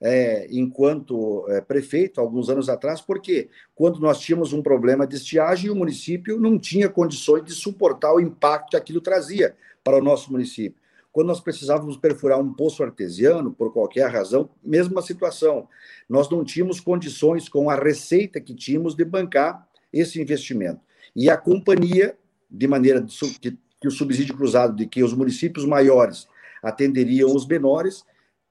[0.00, 5.70] é, enquanto é, prefeito, alguns anos atrás, porque quando nós tínhamos um problema de estiagem,
[5.70, 10.30] o município não tinha condições de suportar o impacto que aquilo trazia para o nosso
[10.30, 10.80] município.
[11.12, 15.68] Quando nós precisávamos perfurar um poço artesiano, por qualquer razão, mesma situação.
[16.08, 20.80] Nós não tínhamos condições, com a receita que tínhamos, de bancar esse investimento.
[21.16, 22.16] E a companhia,
[22.50, 23.04] de maneira
[23.40, 26.28] que, que o subsídio cruzado, de que os municípios maiores
[26.62, 28.04] atenderiam os menores,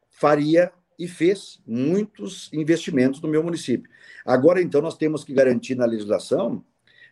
[0.10, 3.90] faria e fez muitos investimentos no meu município.
[4.26, 6.64] Agora, então, nós temos que garantir na legislação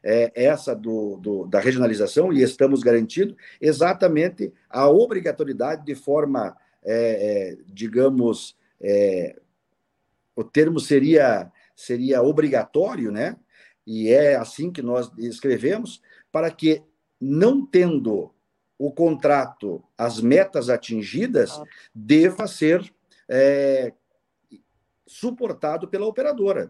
[0.06, 6.94] é, essa do, do, da regionalização, e estamos garantindo exatamente a obrigatoriedade de forma, é,
[6.94, 9.36] é, digamos, é,
[10.36, 13.36] o termo seria, seria obrigatório, né?
[13.88, 16.02] E é assim que nós escrevemos,
[16.32, 16.84] para que,
[17.20, 18.32] não tendo
[18.78, 21.60] o contrato, as metas atingidas,
[21.94, 22.94] deva ser
[23.28, 23.92] é,
[25.08, 26.70] suportado pela operadora.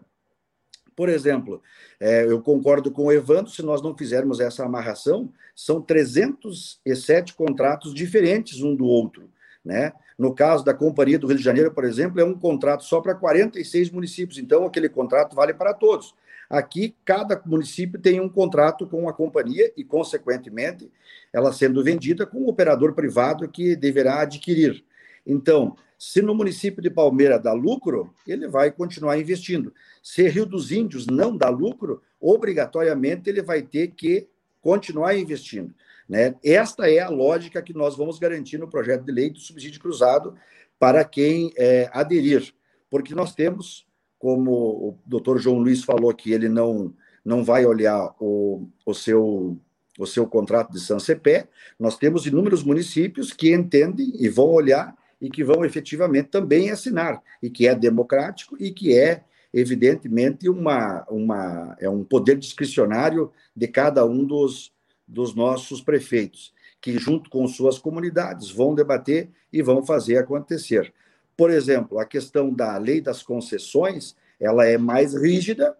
[0.96, 1.62] Por exemplo,
[2.00, 7.92] é, eu concordo com o Evandro, se nós não fizermos essa amarração, são 307 contratos
[7.92, 9.30] diferentes um do outro.
[9.62, 9.92] Né?
[10.18, 13.14] No caso da Companhia do Rio de Janeiro, por exemplo, é um contrato só para
[13.14, 16.14] 46 municípios, então aquele contrato vale para todos.
[16.48, 20.90] Aqui, cada município tem um contrato com a companhia e, consequentemente,
[21.32, 24.84] ela sendo vendida com um operador privado que deverá adquirir.
[25.26, 29.72] Então, se no município de Palmeira dá lucro, ele vai continuar investindo.
[30.02, 34.28] Se Rio dos Índios não dá lucro, obrigatoriamente ele vai ter que
[34.60, 35.74] continuar investindo.
[36.08, 36.34] Né?
[36.44, 40.34] Esta é a lógica que nós vamos garantir no projeto de lei do subsídio cruzado
[40.78, 42.52] para quem é, aderir,
[42.90, 43.86] porque nós temos,
[44.18, 46.94] como o doutor João Luiz falou que ele não,
[47.24, 49.58] não vai olhar o, o seu
[49.98, 55.30] o seu contrato de Sancepé, nós temos inúmeros municípios que entendem e vão olhar e
[55.30, 61.76] que vão efetivamente também assinar, e que é democrático e que é, evidentemente, uma, uma,
[61.80, 64.72] é um poder discricionário de cada um dos,
[65.06, 70.92] dos nossos prefeitos, que, junto com suas comunidades, vão debater e vão fazer acontecer.
[71.36, 75.76] Por exemplo, a questão da lei das concessões, ela é mais rígida,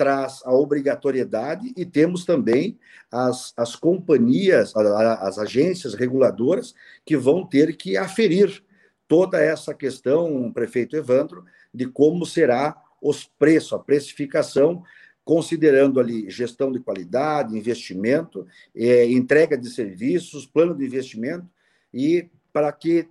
[0.00, 2.78] traz a obrigatoriedade e temos também
[3.12, 6.74] as, as companhias, as agências reguladoras
[7.04, 8.64] que vão ter que aferir
[9.06, 11.44] toda essa questão, prefeito Evandro,
[11.74, 14.82] de como será os preços, a precificação,
[15.22, 21.46] considerando ali gestão de qualidade, investimento, é, entrega de serviços, plano de investimento,
[21.92, 23.06] e para que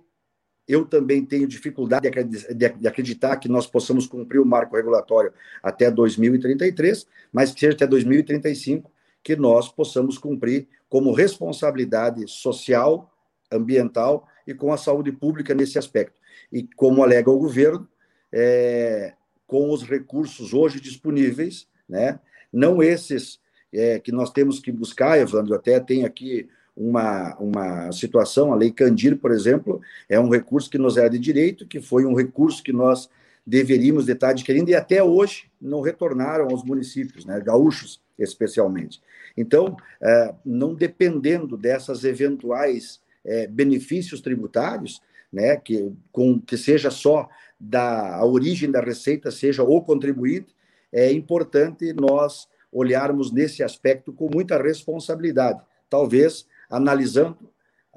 [0.70, 2.08] eu também tenho dificuldade
[2.54, 7.86] de acreditar que nós possamos cumprir o marco regulatório até 2033, mas que seja até
[7.88, 8.88] 2035
[9.20, 13.12] que nós possamos cumprir como responsabilidade social,
[13.50, 16.20] ambiental e com a saúde pública nesse aspecto.
[16.52, 17.88] E como alega o governo,
[18.32, 19.14] é,
[19.48, 22.20] com os recursos hoje disponíveis, né,
[22.52, 23.40] não esses
[23.72, 28.70] é, que nós temos que buscar, Evandro, até tem aqui uma, uma situação, a Lei
[28.70, 32.62] Candir, por exemplo, é um recurso que nos é de direito, que foi um recurso
[32.62, 33.08] que nós
[33.46, 39.00] deveríamos estar adquirindo e até hoje não retornaram aos municípios, né, gaúchos especialmente.
[39.36, 45.00] Então, é, não dependendo dessas eventuais é, benefícios tributários,
[45.32, 50.54] né, que, com, que seja só da a origem da receita, seja o contribuinte,
[50.92, 55.60] é importante nós olharmos nesse aspecto com muita responsabilidade.
[55.88, 57.50] Talvez analisando.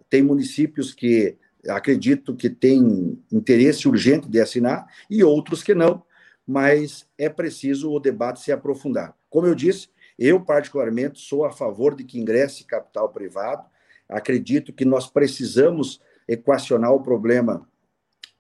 [0.09, 1.37] Tem municípios que
[1.69, 6.03] acredito que têm interesse urgente de assinar e outros que não,
[6.45, 9.15] mas é preciso o debate se aprofundar.
[9.29, 13.65] Como eu disse, eu particularmente sou a favor de que ingresse capital privado.
[14.09, 17.67] Acredito que nós precisamos equacionar o problema,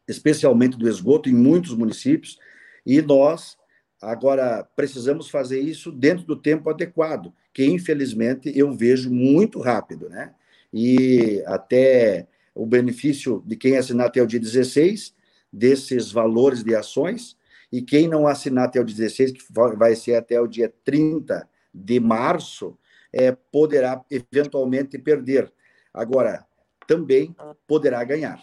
[0.07, 2.37] especialmente do esgoto em muitos municípios,
[2.85, 3.57] e nós
[4.03, 10.33] agora precisamos fazer isso dentro do tempo adequado que infelizmente eu vejo muito rápido, né?
[10.73, 15.13] E até o benefício de quem assinar até o dia 16
[15.51, 17.37] desses valores de ações,
[17.71, 19.43] e quem não assinar até o 16, que
[19.77, 22.77] vai ser até o dia 30 de março,
[23.11, 25.51] é, poderá eventualmente perder.
[25.93, 26.45] Agora,
[26.87, 27.35] também
[27.67, 28.41] poderá ganhar.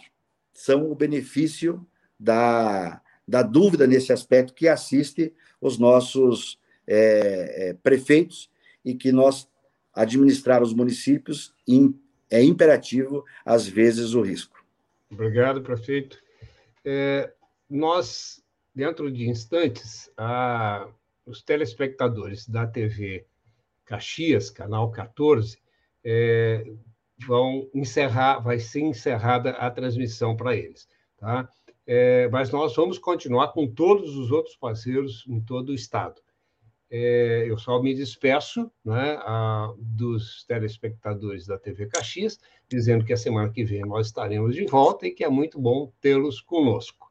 [0.53, 1.85] São o benefício
[2.19, 3.01] da,
[3.31, 8.49] da dúvida nesse aspecto que assiste os nossos é, é, prefeitos
[8.83, 9.47] e que nós
[9.93, 11.53] administrar os municípios
[12.29, 14.61] é imperativo, às vezes, o risco.
[15.09, 16.21] Obrigado, prefeito.
[16.83, 17.31] É,
[17.69, 18.43] nós,
[18.75, 20.89] dentro de instantes, a,
[21.25, 23.25] os telespectadores da TV
[23.85, 25.57] Caxias, canal 14,
[26.03, 26.65] é,
[27.25, 31.47] vão encerrar, vai ser encerrada a transmissão para eles, tá?
[31.85, 36.21] É, mas nós vamos continuar com todos os outros parceiros em todo o estado.
[36.93, 42.37] É, eu só me despeço né, a, dos telespectadores da TV Caxias,
[42.69, 45.91] dizendo que a semana que vem nós estaremos de volta e que é muito bom
[46.01, 47.09] tê-los conosco.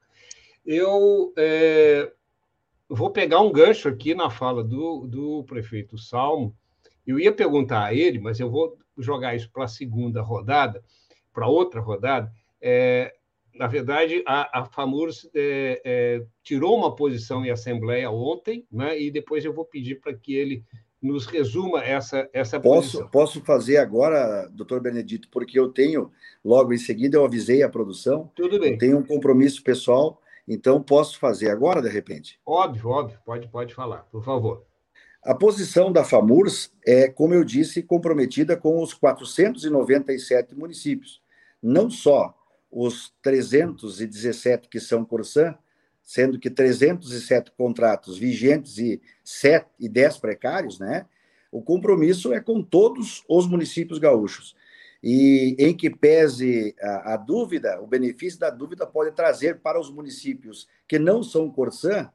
[0.66, 2.12] Eu é,
[2.88, 6.54] vou pegar um gancho aqui na fala do, do prefeito Salmo.
[7.06, 10.84] Eu ia perguntar a ele, mas eu vou jogar isso para a segunda rodada,
[11.32, 12.30] para outra rodada.
[12.60, 13.14] É,
[13.54, 19.10] na verdade, a, a FAMURS é, é, tirou uma posição em assembleia ontem, né, e
[19.10, 20.64] depois eu vou pedir para que ele
[21.00, 23.08] nos resuma essa, essa posso, posição.
[23.08, 26.10] Posso fazer agora, doutor Benedito, porque eu tenho,
[26.44, 28.30] logo em seguida, eu avisei a produção.
[28.34, 28.72] Tudo bem.
[28.72, 32.38] Eu tenho um compromisso pessoal, então posso fazer agora, de repente?
[32.44, 34.64] Óbvio, óbvio, pode, pode falar, por favor.
[35.22, 41.22] A posição da FAMURS é, como eu disse, comprometida com os 497 municípios.
[41.62, 42.34] Não só
[42.70, 45.56] os 317 que são Corsã,
[46.02, 51.06] sendo que 307 contratos vigentes e 7 e 10 precários, né?
[51.52, 54.54] O compromisso é com todos os municípios gaúchos.
[55.02, 59.90] E em que pese a, a dúvida, o benefício da dúvida pode trazer para os
[59.90, 62.10] municípios que não são Corsã,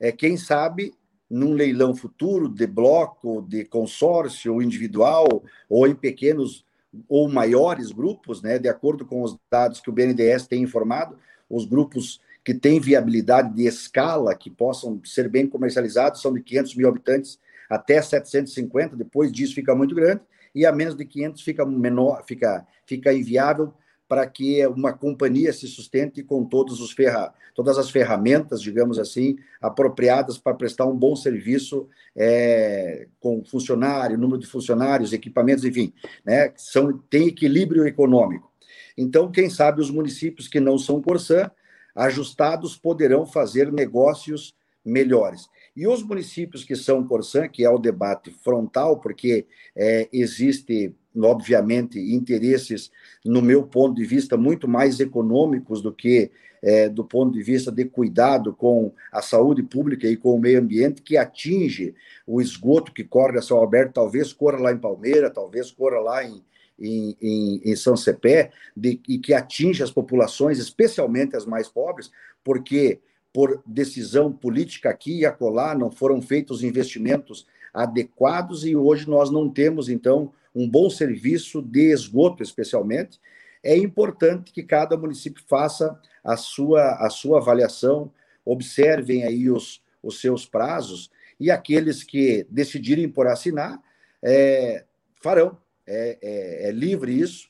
[0.00, 0.92] é, quem sabe,
[1.30, 6.64] num leilão futuro de bloco, de consórcio individual ou em pequenos
[7.08, 11.18] ou maiores grupos, né, de acordo com os dados que o BNDES tem informado,
[11.48, 16.74] os grupos que têm viabilidade de escala, que possam ser bem comercializados, são de 500
[16.76, 17.38] mil habitantes
[17.70, 20.20] até 750, depois disso fica muito grande,
[20.54, 23.72] e a menos de 500 fica menor, fica, fica inviável
[24.14, 29.36] para que uma companhia se sustente com todos os ferra, todas as ferramentas, digamos assim,
[29.60, 35.92] apropriadas para prestar um bom serviço é, com funcionário, número de funcionários, equipamentos, enfim,
[36.24, 38.52] né, são, tem equilíbrio econômico.
[38.96, 41.50] Então, quem sabe os municípios que não são Corsã,
[41.92, 44.54] ajustados, poderão fazer negócios
[44.84, 45.48] melhores.
[45.74, 49.44] E os municípios que são Corsã, que é o debate frontal, porque
[49.74, 52.90] é, existe obviamente, interesses,
[53.24, 56.30] no meu ponto de vista, muito mais econômicos do que
[56.64, 60.58] é, do ponto de vista de cuidado com a saúde pública e com o meio
[60.58, 61.94] ambiente, que atinge
[62.26, 66.24] o esgoto que corre a céu aberto, talvez corra lá em Palmeira, talvez corra lá
[66.24, 66.42] em,
[66.78, 72.10] em, em, em São Cepé, de, e que atinge as populações, especialmente as mais pobres,
[72.42, 72.98] porque
[73.30, 79.50] por decisão política aqui e acolá não foram feitos investimentos adequados e hoje nós não
[79.50, 83.20] temos, então, um bom serviço de esgoto, especialmente,
[83.62, 88.12] é importante que cada município faça a sua, a sua avaliação,
[88.44, 93.82] observem aí os, os seus prazos, e aqueles que decidirem por assinar
[94.22, 94.84] é,
[95.20, 95.58] farão.
[95.86, 97.48] É, é, é, livre isso.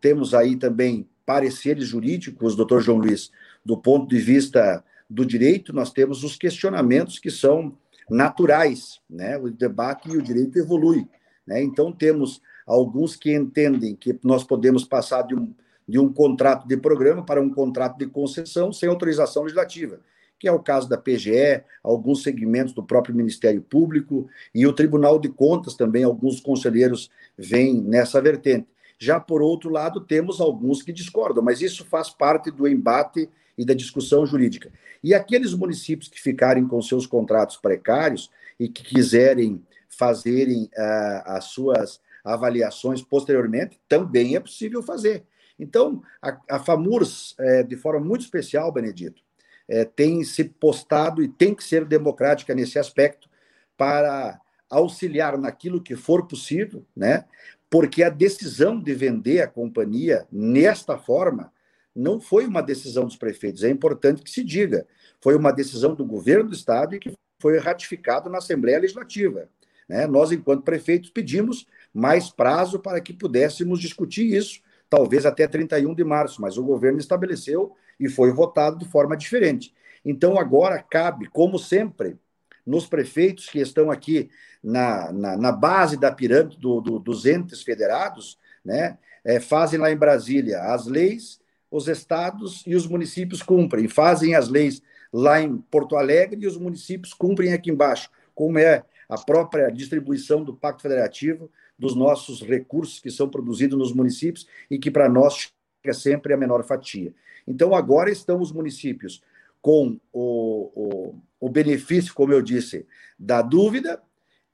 [0.00, 3.30] Temos aí também pareceres jurídicos, doutor João Luiz,
[3.64, 7.76] do ponto de vista do direito, nós temos os questionamentos que são
[8.08, 9.38] naturais, né?
[9.38, 11.06] O debate e o direito evolui.
[11.50, 11.60] Né?
[11.64, 15.52] Então, temos alguns que entendem que nós podemos passar de um,
[15.86, 19.98] de um contrato de programa para um contrato de concessão sem autorização legislativa,
[20.38, 25.18] que é o caso da PGE, alguns segmentos do próprio Ministério Público e o Tribunal
[25.18, 28.68] de Contas também, alguns conselheiros vêm nessa vertente.
[28.96, 33.28] Já por outro lado, temos alguns que discordam, mas isso faz parte do embate
[33.58, 34.70] e da discussão jurídica.
[35.02, 39.60] E aqueles municípios que ficarem com seus contratos precários e que quiserem
[39.90, 45.24] fazerem uh, as suas avaliações posteriormente, também é possível fazer.
[45.58, 49.22] Então, a, a FAMURS, é, de forma muito especial, Benedito,
[49.68, 53.28] é, tem se postado e tem que ser democrática nesse aspecto
[53.76, 57.24] para auxiliar naquilo que for possível, né?
[57.68, 61.52] Porque a decisão de vender a companhia nesta forma
[61.94, 64.86] não foi uma decisão dos prefeitos, é importante que se diga.
[65.20, 69.48] Foi uma decisão do governo do estado e que foi ratificado na Assembleia Legislativa.
[69.90, 70.06] Né?
[70.06, 76.04] Nós, enquanto prefeitos, pedimos mais prazo para que pudéssemos discutir isso, talvez até 31 de
[76.04, 79.74] março, mas o governo estabeleceu e foi votado de forma diferente.
[80.04, 82.16] Então, agora cabe, como sempre,
[82.64, 84.30] nos prefeitos que estão aqui
[84.62, 89.90] na, na, na base da pirâmide do, do, dos entes federados, né, é, fazem lá
[89.90, 94.80] em Brasília as leis, os estados e os municípios cumprem, fazem as leis
[95.12, 100.44] lá em Porto Alegre e os municípios cumprem aqui embaixo, como é a própria distribuição
[100.44, 105.52] do Pacto Federativo, dos nossos recursos que são produzidos nos municípios e que para nós
[105.82, 107.12] chega sempre a menor fatia.
[107.46, 109.20] Então, agora estão os municípios
[109.60, 112.86] com o, o, o benefício, como eu disse,
[113.18, 114.00] da dúvida,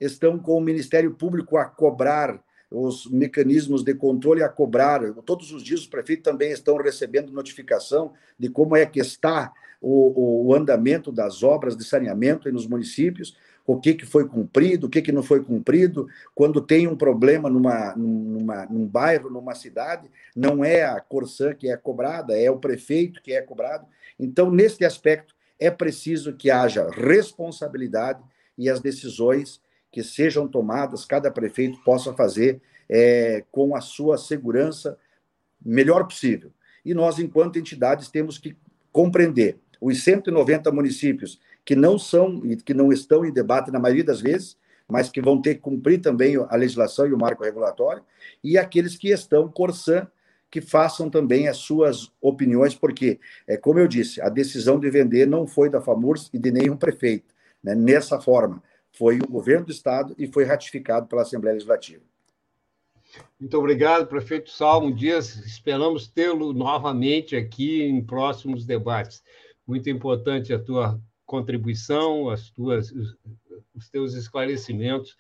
[0.01, 5.13] estão com o Ministério Público a cobrar os mecanismos de controle a cobrar.
[5.25, 10.47] Todos os dias os prefeitos também estão recebendo notificação de como é que está o,
[10.49, 13.37] o andamento das obras de saneamento nos municípios,
[13.67, 16.09] o que, que foi cumprido, o que, que não foi cumprido.
[16.35, 21.69] Quando tem um problema numa, numa, num bairro, numa cidade, não é a Corsã que
[21.69, 23.87] é cobrada, é o prefeito que é cobrado.
[24.19, 28.23] Então, nesse aspecto, é preciso que haja responsabilidade
[28.57, 29.61] e as decisões
[29.91, 34.99] que sejam tomadas, cada prefeito possa fazer é, com a sua segurança
[35.65, 36.53] melhor possível.
[36.85, 38.57] E nós, enquanto entidades, temos que
[38.93, 44.05] compreender os 190 municípios que não são e que não estão em debate na maioria
[44.05, 44.57] das vezes,
[44.89, 48.05] mas que vão ter que cumprir também a legislação e o marco regulatório,
[48.43, 50.07] e aqueles que estão Corsã,
[50.49, 55.27] que façam também as suas opiniões, porque, é como eu disse, a decisão de vender
[55.27, 58.63] não foi da FAMURS e de nenhum prefeito, né, nessa forma.
[58.93, 62.03] Foi o governo do Estado e foi ratificado pela Assembleia Legislativa.
[63.41, 65.35] Muito obrigado, prefeito Salmo Dias.
[65.45, 69.23] Esperamos tê-lo novamente aqui em próximos debates.
[69.67, 72.93] Muito importante a tua contribuição, as tuas,
[73.75, 75.17] os teus esclarecimentos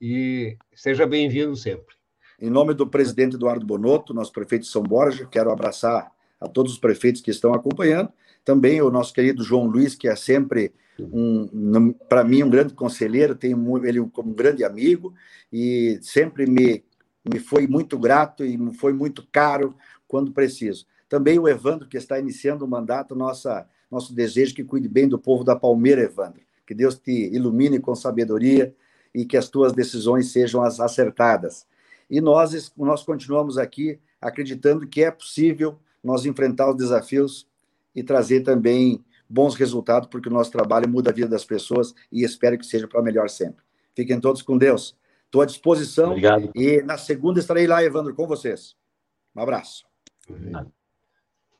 [0.00, 1.96] e seja bem-vindo sempre.
[2.38, 6.72] Em nome do presidente Eduardo Bonotto, nosso prefeito de São Borja, quero abraçar a todos
[6.72, 8.12] os prefeitos que estão acompanhando,
[8.44, 13.34] também o nosso querido João Luiz, que é sempre um, para mim um grande conselheiro,
[13.34, 15.14] tenho ele como um grande amigo
[15.50, 16.84] e sempre me
[17.28, 19.76] me foi muito grato e foi muito caro
[20.06, 20.86] quando preciso.
[21.08, 25.18] Também o Evandro, que está iniciando o mandato, nossa, nosso desejo que cuide bem do
[25.18, 26.40] povo da Palmeira, Evandro.
[26.66, 28.74] Que Deus te ilumine com sabedoria
[29.14, 31.66] e que as tuas decisões sejam as acertadas.
[32.10, 37.46] E nós, nós continuamos aqui acreditando que é possível nós enfrentar os desafios
[37.94, 42.22] e trazer também bons resultados, porque o nosso trabalho muda a vida das pessoas e
[42.22, 43.64] espero que seja para melhor sempre.
[43.94, 44.96] Fiquem todos com Deus.
[45.24, 46.10] Estou à disposição.
[46.10, 46.50] Obrigado.
[46.54, 48.76] E na segunda estarei lá, Evandro, com vocês.
[49.34, 49.84] Um abraço.
[50.28, 50.72] Muito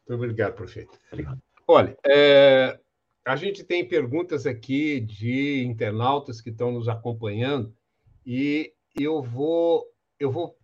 [0.09, 0.97] obrigado, prefeito.
[1.11, 1.46] Obrigado.
[1.69, 2.79] Olha, é,
[3.25, 7.75] a gente tem perguntas aqui de internautas que estão nos acompanhando
[8.25, 9.85] e eu vou
[10.19, 10.57] eu vou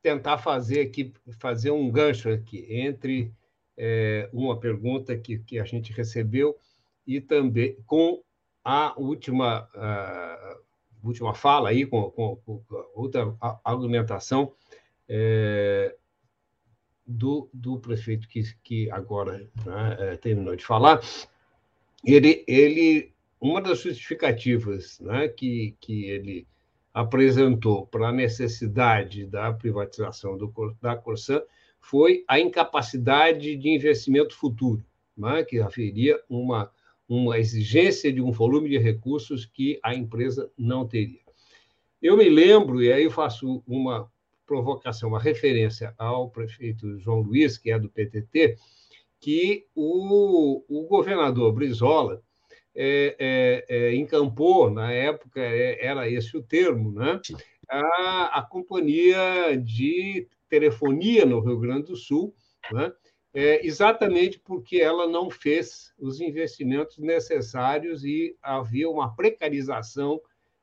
[0.00, 3.34] tentar fazer aqui fazer um gancho aqui entre
[3.76, 6.56] é, uma pergunta que, que a gente recebeu
[7.04, 8.22] e também com
[8.64, 9.68] a última
[11.02, 12.62] última fala aí, com, com, com
[12.94, 14.52] outra argumentação
[15.08, 15.96] é,
[17.10, 21.00] do, do prefeito que, que agora né, é, terminou de falar,
[22.04, 26.46] ele, ele uma das justificativas né, que, que ele
[26.92, 31.42] apresentou para a necessidade da privatização do, da Corsan
[31.80, 34.84] foi a incapacidade de investimento futuro,
[35.16, 36.70] né, que haveria uma
[37.10, 41.18] uma exigência de um volume de recursos que a empresa não teria.
[42.00, 44.08] Eu me lembro, e aí eu faço uma
[44.50, 48.56] provocação, uma referência ao prefeito João Luiz, que é do PTT,
[49.20, 52.20] que o, o governador Brizola
[52.74, 57.20] é, é, é, encampou, na época é, era esse o termo, né?
[57.68, 62.34] a, a companhia de telefonia no Rio Grande do Sul,
[62.72, 62.92] né?
[63.32, 70.20] é, exatamente porque ela não fez os investimentos necessários e havia uma precarização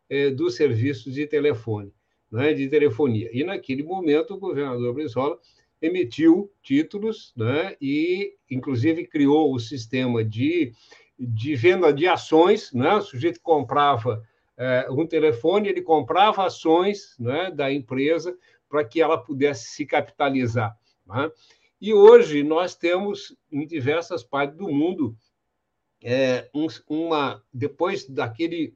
[0.09, 1.93] é, dos serviços de telefone,
[2.31, 3.29] né, de telefonia.
[3.33, 5.39] E naquele momento o governador Brizola
[5.81, 10.73] emitiu títulos né, e, inclusive, criou o sistema de,
[11.17, 12.71] de venda de ações.
[12.73, 14.23] Né, o sujeito comprava
[14.57, 18.35] é, um telefone, ele comprava ações né, da empresa
[18.69, 20.75] para que ela pudesse se capitalizar.
[21.05, 21.31] Né?
[21.79, 25.15] E hoje nós temos em diversas partes do mundo
[26.03, 28.75] é, um, uma depois daquele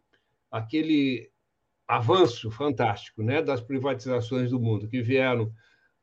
[0.51, 1.31] aquele
[1.91, 5.51] avanço fantástico, né, das privatizações do mundo que vieram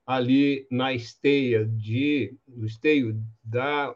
[0.06, 3.94] ali na esteia de no esteio da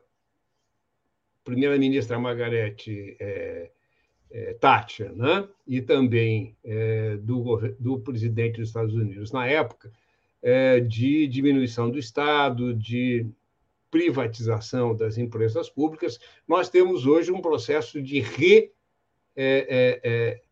[1.44, 3.70] primeira-ministra Margarete é,
[4.30, 9.92] é, Thatcher, né, e também é, do, do presidente dos Estados Unidos na época,
[10.40, 13.26] é, de diminuição do Estado, de
[13.90, 16.18] privatização das empresas públicas,
[16.48, 20.51] nós temos hoje um processo de reestatização.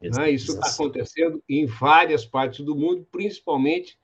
[0.00, 0.30] É, né?
[0.30, 3.98] Isso está acontecendo em várias partes do mundo, principalmente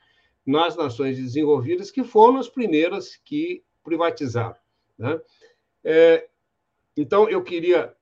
[0.44, 4.56] nas nações desenvolvidas, que foram as primeiras que privatizaram.
[4.98, 5.20] Né?
[5.82, 6.28] É,
[6.96, 7.94] então, eu queria.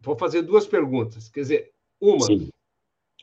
[0.00, 1.28] Vou fazer duas perguntas.
[1.28, 2.26] Quer dizer, uma.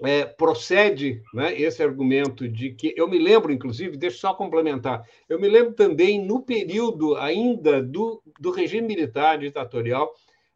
[0.04, 2.94] É, procede né, esse argumento de que.
[2.98, 7.84] Eu me lembro, inclusive, deixa eu só complementar, eu me lembro também, no período ainda
[7.84, 10.12] do, do regime militar ditatorial,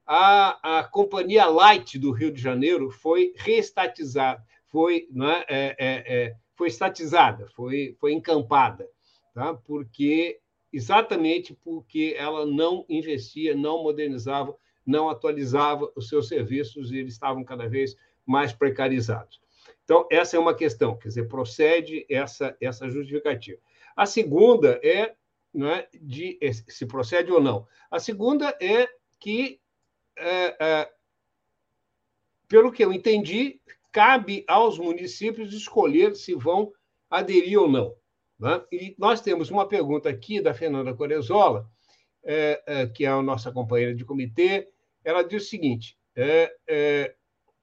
[0.05, 6.35] a, a Companhia Light do Rio de Janeiro foi reestatizada, foi, né, é, é, é,
[6.55, 8.87] foi estatizada, foi, foi encampada,
[9.33, 9.53] tá?
[9.53, 10.39] porque
[10.71, 17.43] exatamente porque ela não investia, não modernizava, não atualizava os seus serviços e eles estavam
[17.43, 17.95] cada vez
[18.25, 19.39] mais precarizados.
[19.83, 23.59] Então, essa é uma questão, quer dizer, procede essa, essa justificativa.
[23.95, 25.15] A segunda é,
[25.53, 26.37] não é de
[26.67, 27.67] se procede ou não.
[27.89, 28.89] A segunda é
[29.19, 29.59] que,
[30.17, 30.91] é, é,
[32.47, 33.59] pelo que eu entendi,
[33.91, 36.71] cabe aos municípios escolher se vão
[37.09, 37.95] aderir ou não.
[38.39, 38.63] Né?
[38.71, 41.69] E nós temos uma pergunta aqui da Fernanda Corezola,
[42.23, 44.69] é, é, que é a nossa companheira de comitê.
[45.03, 45.97] Ela diz o seguinte: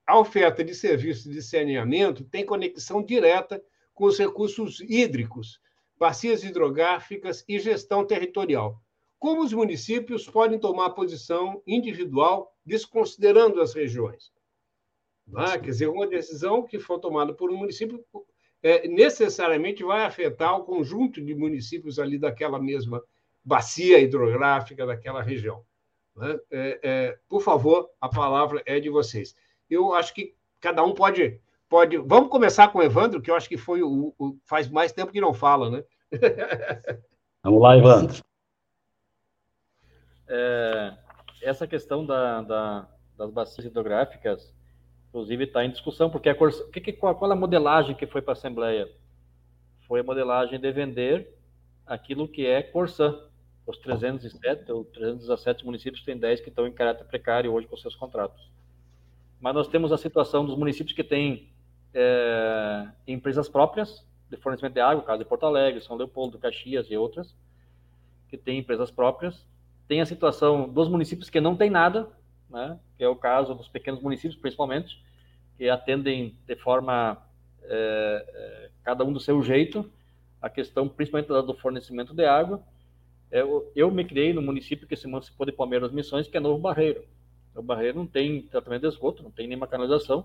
[0.06, 3.62] a oferta de serviços de saneamento tem conexão direta
[3.94, 5.60] com os recursos hídricos,
[5.98, 8.80] bacias hidrográficas e gestão territorial.
[9.22, 14.32] Como os municípios podem tomar posição individual, desconsiderando as regiões?
[15.32, 18.04] Ah, quer dizer, uma decisão que for tomada por um município
[18.60, 23.00] é, necessariamente vai afetar o conjunto de municípios ali daquela mesma
[23.44, 25.64] bacia hidrográfica daquela região.
[26.16, 26.40] Né?
[26.50, 29.36] É, é, por favor, a palavra é de vocês
[29.70, 31.40] eu acho que cada um pode.
[31.68, 31.96] pode...
[31.96, 35.12] Vamos começar com o Evandro, que eu acho que foi o, o faz mais tempo
[35.12, 35.84] que não fala, né?
[37.44, 38.31] Vamos lá, Evandro.
[40.34, 40.94] É,
[41.42, 44.54] essa questão da, da, das bacias hidrográficas,
[45.10, 48.36] inclusive, está em discussão, porque a, que, qual, qual a modelagem que foi para a
[48.36, 48.88] Assembleia?
[49.86, 51.36] Foi a modelagem de vender
[51.86, 53.14] aquilo que é Corsã.
[53.66, 57.94] Os 307 ou 317 municípios têm 10 que estão em caráter precário hoje com seus
[57.94, 58.50] contratos
[59.42, 61.50] mas nós temos a situação dos municípios que têm
[61.92, 66.96] é, empresas próprias de fornecimento de água, caso de Porto Alegre, São Leopoldo, Caxias e
[66.96, 67.34] outras,
[68.28, 69.44] que têm empresas próprias.
[69.92, 72.08] Tem a situação dos municípios que não têm nada,
[72.48, 74.98] né, que é o caso dos pequenos municípios, principalmente,
[75.58, 77.22] que atendem de forma,
[77.62, 79.84] é, é, cada um do seu jeito,
[80.40, 82.62] a questão principalmente do fornecimento de água.
[83.30, 86.58] Eu, eu me criei no município que se emancipou de Palmeiras Missões, que é Novo
[86.58, 87.04] Barreiro.
[87.54, 90.24] O Barreiro não tem tratamento de esgoto, não tem nenhuma canalização,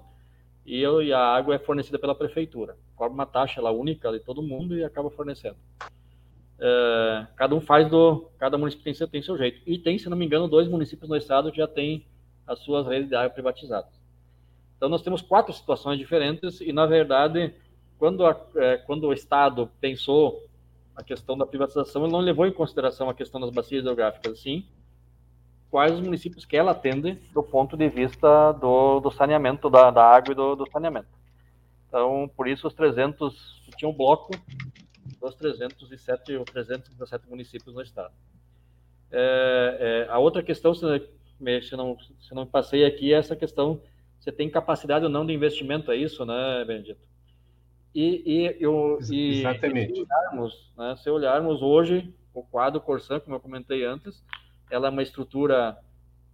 [0.65, 2.77] e, a água é fornecida pela prefeitura.
[2.95, 5.57] Cobra uma taxa lá única de todo mundo e acaba fornecendo.
[6.59, 8.29] É, cada um faz do.
[8.37, 9.61] Cada município tem seu, tem seu jeito.
[9.65, 12.05] E tem, se não me engano, dois municípios no estado que já têm
[12.45, 13.91] as suas redes de água privatizadas.
[14.77, 17.53] Então, nós temos quatro situações diferentes, e, na verdade,
[17.97, 20.43] quando, a, é, quando o Estado pensou
[20.95, 24.65] a questão da privatização, ele não levou em consideração a questão das bacias hidrográficas, sim,
[25.69, 30.03] quais os municípios que ela atende do ponto de vista do, do saneamento, da, da
[30.03, 31.07] água e do, do, saneamento.
[31.87, 34.31] Então, por isso, os 300, tinha um bloco
[35.19, 38.13] dos 307 ou 317 municípios no estado.
[39.11, 40.85] É, é, a outra questão, se,
[41.61, 43.81] se, não, se não passei aqui, é essa questão,
[44.19, 46.99] você tem capacidade ou não de investimento, é isso, né, Benedito?
[47.95, 49.95] E, e, eu, e Exatamente.
[49.95, 54.23] Se olharmos, né, se olharmos hoje o quadro Corsan, como eu comentei antes,
[54.69, 55.77] ela é uma estrutura,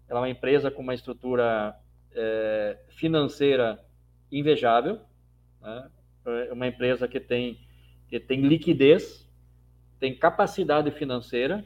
[0.10, 1.76] ela é uma empresa com uma estrutura
[2.14, 3.80] é, financeira
[4.32, 5.00] invejável,
[5.62, 5.90] né?
[6.26, 7.60] é uma empresa que tem,
[8.14, 9.28] que tem liquidez,
[10.00, 11.64] tem capacidade financeira,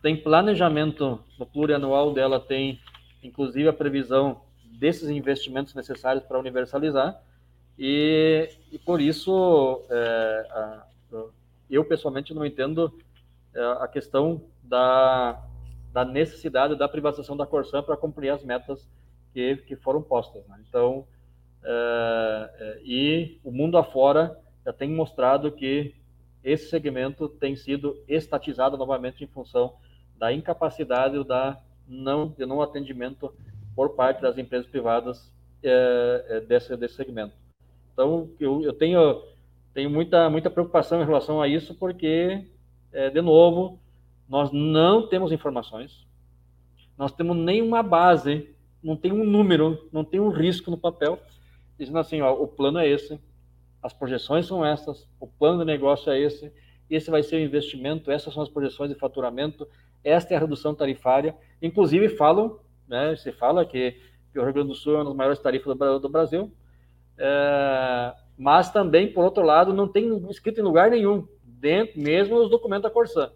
[0.00, 2.78] tem planejamento no plurianual dela, tem
[3.20, 4.42] inclusive a previsão
[4.78, 7.20] desses investimentos necessários para universalizar,
[7.76, 10.86] e, e por isso é, a,
[11.68, 12.96] eu pessoalmente não entendo
[13.52, 15.42] é, a questão da
[15.92, 18.88] da necessidade da privatização da Corsan para cumprir as metas
[19.34, 20.46] que, que foram postas.
[20.46, 20.62] Né?
[20.66, 21.06] Então,
[21.64, 25.94] é, é, e o mundo afora já tem mostrado que
[26.42, 29.74] esse segmento tem sido estatizado novamente em função
[30.18, 33.32] da incapacidade ou da não, de não atendimento
[33.74, 35.30] por parte das empresas privadas
[35.62, 37.34] é, desse, desse segmento.
[37.92, 39.22] Então, eu, eu tenho,
[39.74, 42.46] tenho muita, muita preocupação em relação a isso, porque,
[43.12, 43.78] de novo,
[44.28, 46.06] nós não temos informações,
[46.96, 48.48] nós temos nenhuma base,
[48.82, 51.18] não tem um número, não tem um risco no papel,
[51.78, 53.20] dizendo assim, ó, o plano é esse,
[53.82, 56.52] as projeções são essas, o plano de negócio é esse,
[56.88, 59.66] esse vai ser o investimento, essas são as projeções de faturamento,
[60.04, 61.34] esta é a redução tarifária.
[61.60, 63.96] Inclusive falam, né, se fala que,
[64.32, 66.52] que o Rio Grande do Sul é uma das maiores tarifas do, do Brasil,
[67.18, 72.50] é, mas também, por outro lado, não tem escrito em lugar nenhum, dentro mesmo os
[72.50, 73.30] documentos da Corsan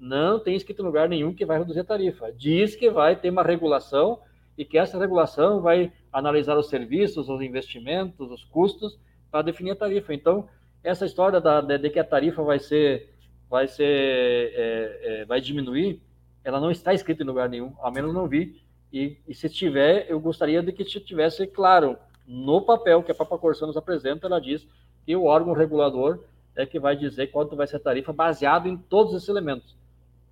[0.00, 2.32] não tem escrito em lugar nenhum que vai reduzir a tarifa.
[2.32, 4.18] Diz que vai ter uma regulação
[4.56, 8.98] e que essa regulação vai analisar os serviços, os investimentos, os custos,
[9.30, 10.12] para definir a tarifa.
[10.12, 10.48] Então,
[10.82, 13.10] essa história da, de, de, que a tarifa vai ser,
[13.48, 16.00] vai ser, é, é, vai diminuir,
[16.42, 18.60] ela não está escrita em lugar nenhum, ao menos não vi.
[18.92, 21.96] E, e se tiver, eu gostaria de que tivesse claro
[22.26, 24.66] no papel que a própria Corsã nos apresenta, ela diz
[25.04, 26.20] que o órgão regulador
[26.56, 29.76] é que vai dizer quanto vai ser a tarifa baseado em todos esses elementos.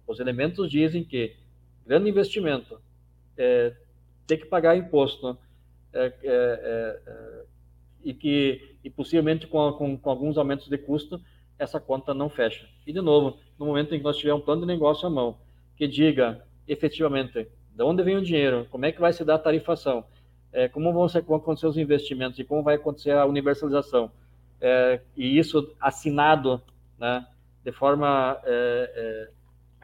[0.07, 1.37] Os elementos dizem que
[1.89, 2.79] grande investimento,
[3.37, 3.73] é,
[4.27, 5.39] tem que pagar imposto,
[5.93, 7.45] é, é, é, é
[8.05, 11.21] e que e possivelmente com, com, com, alguns aumentos de custo,
[11.59, 12.67] essa conta não fecha.
[12.87, 15.37] E, de novo, no momento em que nós tivermos um plano de negócio à mão,
[15.77, 19.39] que diga efetivamente de onde vem o dinheiro, como é que vai se dar a
[19.39, 20.05] tarifação,
[20.53, 24.11] é, como vão, ser, vão acontecer os investimentos e como vai acontecer a universalização,
[24.61, 26.61] é, e isso assinado
[26.99, 27.27] né,
[27.65, 28.41] de forma.
[28.45, 29.29] É,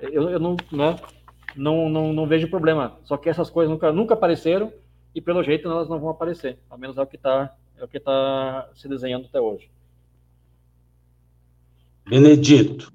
[0.01, 0.97] é eu, eu não, né,
[1.55, 4.73] não, não, não, vejo problema, só que essas coisas nunca, nunca apareceram
[5.15, 7.89] e, pelo jeito, elas não vão aparecer, ao menos é o que está é o
[7.89, 9.71] que está se desenhando até hoje.
[12.07, 12.93] Benedito,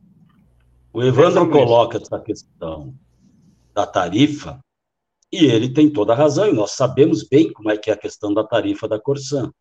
[0.94, 2.94] o Evandro coloca essa questão
[3.74, 4.60] da tarifa
[5.32, 7.98] e ele tem toda a razão, e nós sabemos bem como é que é a
[7.98, 9.52] questão da tarifa da Corsã.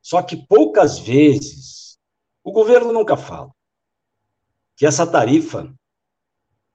[0.00, 1.98] Só que poucas vezes
[2.44, 3.50] o governo nunca fala
[4.76, 5.74] que essa tarifa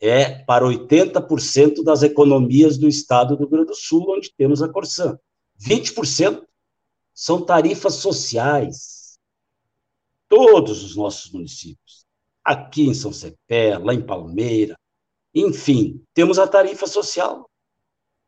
[0.01, 4.69] é para 80% das economias do estado do Rio Grande do Sul, onde temos a
[4.69, 5.17] Corsã.
[5.61, 6.45] 20%
[7.19, 9.19] são tarifas sociais.
[10.29, 12.05] Todos os nossos municípios.
[12.41, 14.79] Aqui em São Cepé, lá em Palmeira,
[15.35, 17.49] enfim, temos a tarifa social.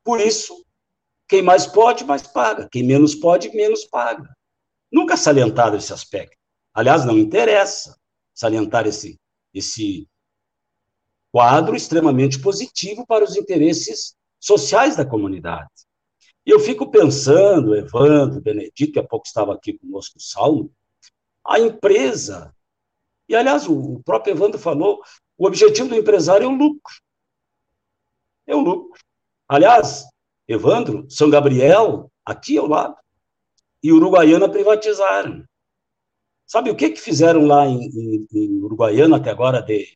[0.04, 0.66] Por isso,
[1.26, 2.68] quem mais pode, mais paga.
[2.70, 4.30] Quem menos pode, menos paga.
[4.92, 6.36] Nunca salientado esse aspecto.
[6.74, 7.98] Aliás, não interessa
[8.34, 9.18] salientar esse,
[9.54, 10.06] esse
[11.32, 15.70] quadro extremamente positivo para os interesses sociais da comunidade.
[16.46, 20.72] E eu fico pensando, Evandro, Benedito, que há pouco estava aqui conosco, o Saulo,
[21.46, 22.56] a empresa,
[23.28, 25.02] e aliás, o próprio Evandro falou,
[25.38, 26.94] o objetivo do empresário é o lucro.
[28.46, 29.00] É o lucro.
[29.48, 30.06] Aliás,
[30.48, 32.96] Evandro, São Gabriel, aqui ao lado,
[33.82, 35.46] e Uruguaiana privatizaram.
[36.46, 39.88] Sabe o que, que fizeram lá em, em, em Uruguaiana até agora, de,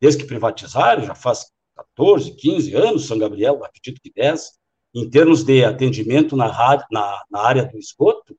[0.00, 4.58] desde que privatizaram, já faz 14, 15 anos, São Gabriel, acredito que 10,
[4.94, 6.48] em termos de atendimento na,
[6.90, 8.36] na, na área do esgoto,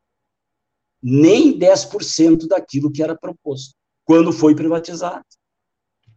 [1.02, 3.76] nem 10% daquilo que era proposto,
[4.06, 5.26] quando foi privatizado.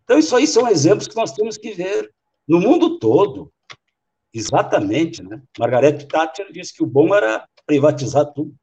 [0.04, 2.12] Então, isso aí são exemplos que nós temos que ver
[2.46, 3.52] no mundo todo.
[4.32, 5.42] Exatamente, né?
[5.58, 8.54] Margaret Thatcher disse que o bom era privatizar tudo.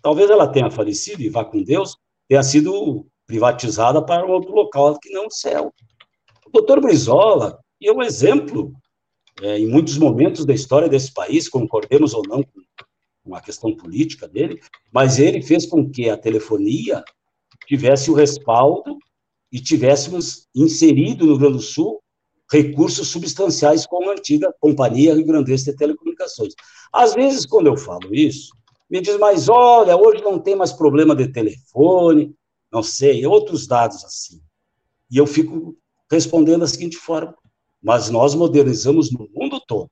[0.00, 1.98] Talvez ela tenha falecido e vá com Deus,
[2.28, 5.74] tenha sido privatizada para outro local que não o céu.
[6.46, 8.72] O doutor Brizola é um exemplo
[9.42, 14.26] é, em muitos momentos da história desse país, concordemos ou não com, a questão política
[14.26, 14.58] dele,
[14.90, 17.04] mas ele fez com que a telefonia
[17.66, 18.96] tivesse o respaldo
[19.52, 22.02] e tivéssemos inserido no Rio Grande do Sul
[22.50, 26.54] recursos substanciais com a antiga Companhia Rio Grandense de Telecomunicações.
[26.90, 28.50] Às vezes, quando eu falo isso,
[28.90, 32.34] me diz, mas olha, hoje não tem mais problema de telefone,
[32.72, 34.40] não sei, outros dados assim.
[35.10, 35.76] E eu fico
[36.10, 37.34] respondendo da seguinte forma:
[37.82, 39.90] mas nós modernizamos no mundo todo.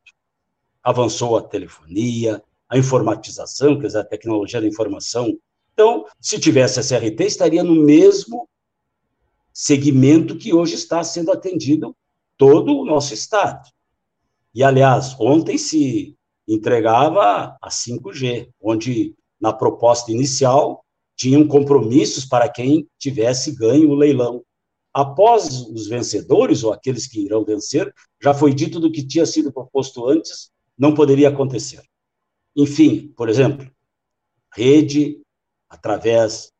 [0.82, 5.38] Avançou a telefonia, a informatização, quer dizer, a tecnologia da informação.
[5.72, 8.48] Então, se tivesse SRT, estaria no mesmo
[9.52, 11.96] segmento que hoje está sendo atendido
[12.36, 13.68] todo o nosso Estado.
[14.54, 20.84] E, aliás, ontem se entregava a 5G, onde, na proposta inicial,
[21.16, 24.42] tinham compromissos para quem tivesse ganho o leilão
[24.96, 29.52] após os vencedores, ou aqueles que irão vencer, já foi dito do que tinha sido
[29.52, 31.82] proposto antes, não poderia acontecer.
[32.56, 33.70] Enfim, por exemplo,
[34.54, 35.20] rede,
[35.68, 36.50] através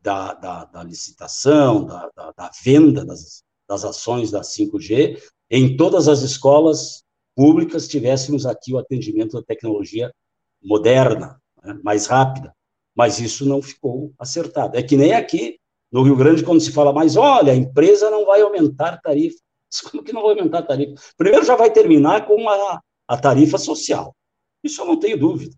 [0.00, 6.06] da, da, da licitação, da, da, da venda das, das ações da 5G, em todas
[6.06, 7.02] as escolas
[7.34, 10.14] públicas tivéssemos aqui o atendimento da tecnologia
[10.62, 12.54] moderna, né, mais rápida,
[12.94, 14.76] mas isso não ficou acertado.
[14.76, 15.59] É que nem aqui,
[15.90, 19.38] no Rio Grande, quando se fala mais, olha, a empresa não vai aumentar tarifa.
[19.90, 20.94] Como que não vai aumentar tarifa?
[21.16, 24.14] Primeiro já vai terminar com a, a tarifa social.
[24.62, 25.54] Isso eu não tenho dúvida.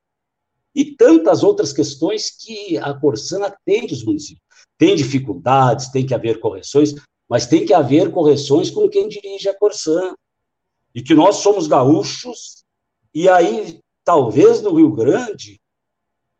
[0.74, 4.42] E tantas outras questões que a Corsana atende os municípios.
[4.78, 6.94] Tem dificuldades, tem que haver correções,
[7.28, 10.14] mas tem que haver correções com quem dirige a Corsã.
[10.94, 12.64] E que nós somos gaúchos,
[13.14, 15.60] e aí, talvez no Rio Grande,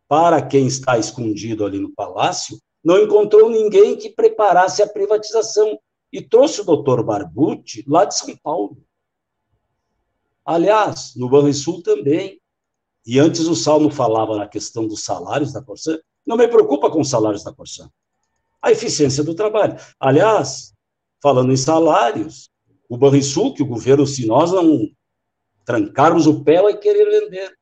[0.09, 5.78] para quem está escondido ali no palácio, não encontrou ninguém que preparasse a privatização
[6.12, 8.76] e trouxe o doutor Barbucci lá de São Paulo.
[10.44, 12.40] Aliás, no Banrisul também.
[13.06, 15.98] E antes o Salmo falava na questão dos salários da Corsã.
[16.26, 17.88] Não me preocupa com os salários da Corsã.
[18.60, 19.76] A eficiência do trabalho.
[19.98, 20.72] Aliás,
[21.20, 22.50] falando em salários,
[22.88, 24.88] o Banrisul, que o governo, se nós não
[25.64, 27.56] trancarmos o pé, vai querer vender.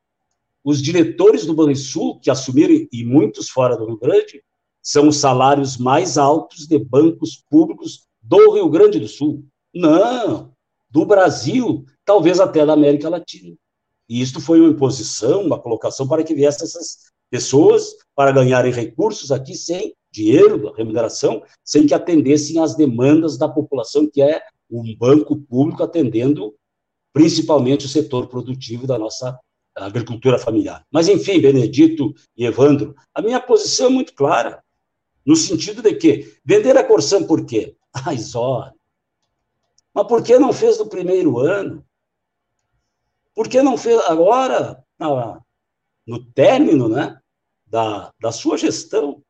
[0.65, 4.43] Os diretores do Banrisul, que assumiram, e muitos fora do Rio Grande,
[4.83, 9.45] são os salários mais altos de bancos públicos do Rio Grande do Sul.
[9.75, 10.53] Não,
[10.91, 13.55] do Brasil, talvez até da América Latina.
[14.09, 19.31] E isto foi uma imposição, uma colocação para que viessem essas pessoas para ganharem recursos
[19.31, 25.37] aqui sem dinheiro, remuneração, sem que atendessem às demandas da população, que é um banco
[25.37, 26.55] público atendendo
[27.13, 29.39] principalmente o setor produtivo da nossa
[29.77, 30.85] agricultura familiar.
[30.91, 34.63] Mas, enfim, Benedito e Evandro, a minha posição é muito clara,
[35.31, 37.77] no sentido de que vender a Corsã por quê?
[38.05, 38.73] Ai, Zó,
[39.95, 41.87] mas por que não fez no primeiro ano?
[43.33, 44.85] Por que não fez agora,
[46.05, 47.17] no término né,
[47.65, 49.23] da, da sua gestão?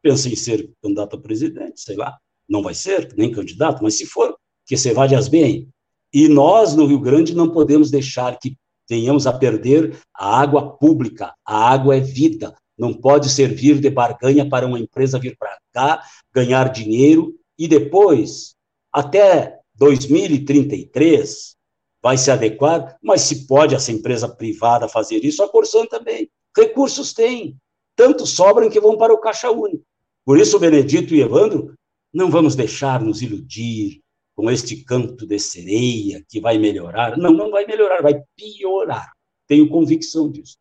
[0.00, 2.18] Pensa em ser candidato a presidente, sei lá.
[2.48, 4.34] Não vai ser, nem candidato, mas se for,
[4.64, 5.68] que você de bem.
[6.10, 8.56] E nós, no Rio Grande, não podemos deixar que
[8.88, 11.34] venhamos a perder a água pública.
[11.44, 12.56] A água é vida.
[12.78, 18.54] Não pode servir de barganha para uma empresa vir para cá, ganhar dinheiro e depois,
[18.92, 21.56] até 2033,
[22.02, 26.28] vai se adequar, mas se pode essa empresa privada fazer isso, a Corsan também.
[26.56, 27.56] Recursos tem,
[27.94, 29.84] tanto sobram que vão para o Caixa Único.
[30.24, 31.74] Por isso, Benedito e Evandro,
[32.12, 34.00] não vamos deixar nos iludir
[34.34, 37.16] com este canto de sereia que vai melhorar.
[37.16, 39.12] Não, não vai melhorar, vai piorar.
[39.46, 40.56] Tenho convicção disso.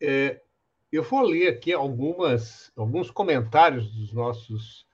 [0.00, 0.42] É,
[0.90, 4.86] eu vou ler aqui algumas, alguns comentários dos nossos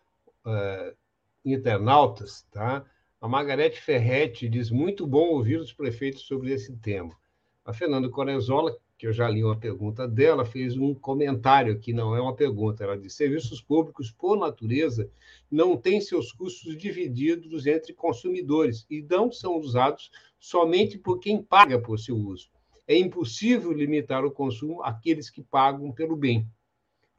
[0.46, 0.96] uh,
[1.44, 2.84] internautas, tá?
[3.20, 7.16] A Margarete Ferretti diz: muito bom ouvir os prefeitos sobre esse tema.
[7.64, 12.14] A Fernanda Corenzola, que eu já li uma pergunta dela, fez um comentário que não
[12.14, 12.84] é uma pergunta.
[12.84, 15.10] Ela diz: serviços públicos, por natureza,
[15.50, 21.80] não têm seus custos divididos entre consumidores e não são usados somente por quem paga
[21.80, 22.48] por seu uso.
[22.88, 26.48] É impossível limitar o consumo àqueles que pagam pelo bem.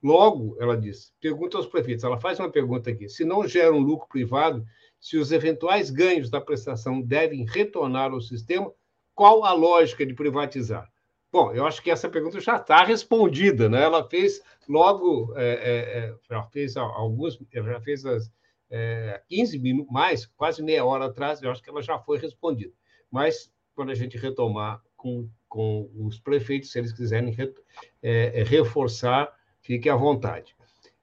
[0.02, 3.80] Logo, ela diz, pergunta aos prefeitos, ela faz uma pergunta aqui: se não gera um
[3.80, 4.66] lucro privado,
[5.00, 8.74] se os eventuais ganhos da prestação devem retornar ao sistema,
[9.14, 10.90] qual a lógica de privatizar?
[11.32, 13.84] Bom, eu acho que essa pergunta já está respondida, né?
[13.84, 18.32] Ela fez logo, é, é, é já fez alguns, já fez as
[18.70, 22.74] é, 15 minutos, mais, quase meia hora atrás, eu acho que ela já foi respondida.
[23.12, 27.54] Mas, quando a gente retomar com, com os prefeitos, se eles quiserem re,
[28.02, 30.56] é, é reforçar Fique à vontade.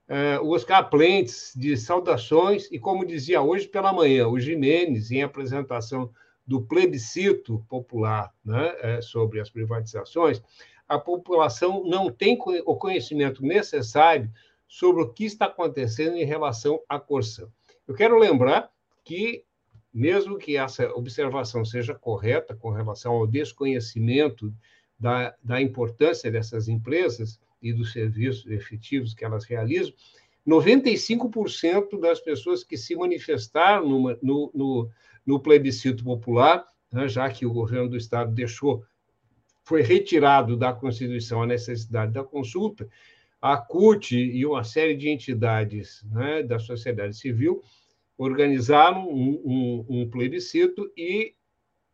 [0.09, 5.23] Uh, o Oscar Plentes de saudações, e como dizia hoje pela manhã, o Jimenez, em
[5.23, 6.11] apresentação
[6.47, 10.41] do plebiscito popular né, é, sobre as privatizações,
[10.89, 14.31] a população não tem o conhecimento necessário
[14.69, 17.49] sobre o que está acontecendo em relação à Corsã.
[17.87, 18.71] Eu quero lembrar
[19.05, 19.45] que,
[19.97, 24.53] mesmo que essa observação seja correta com relação ao desconhecimento
[25.01, 29.95] da, da importância dessas empresas, e dos serviços efetivos que elas realizam,
[30.47, 34.91] 95% das pessoas que se manifestaram no, no,
[35.27, 38.85] no, plebiscito popular, né, já que o governo do Estado deixou,
[39.65, 42.87] foi retirado da Constituição a necessidade da consulta,
[43.41, 47.63] a CUT e uma série de entidades né, da sociedade civil
[48.19, 51.37] organizaram um, um, um plebiscito e,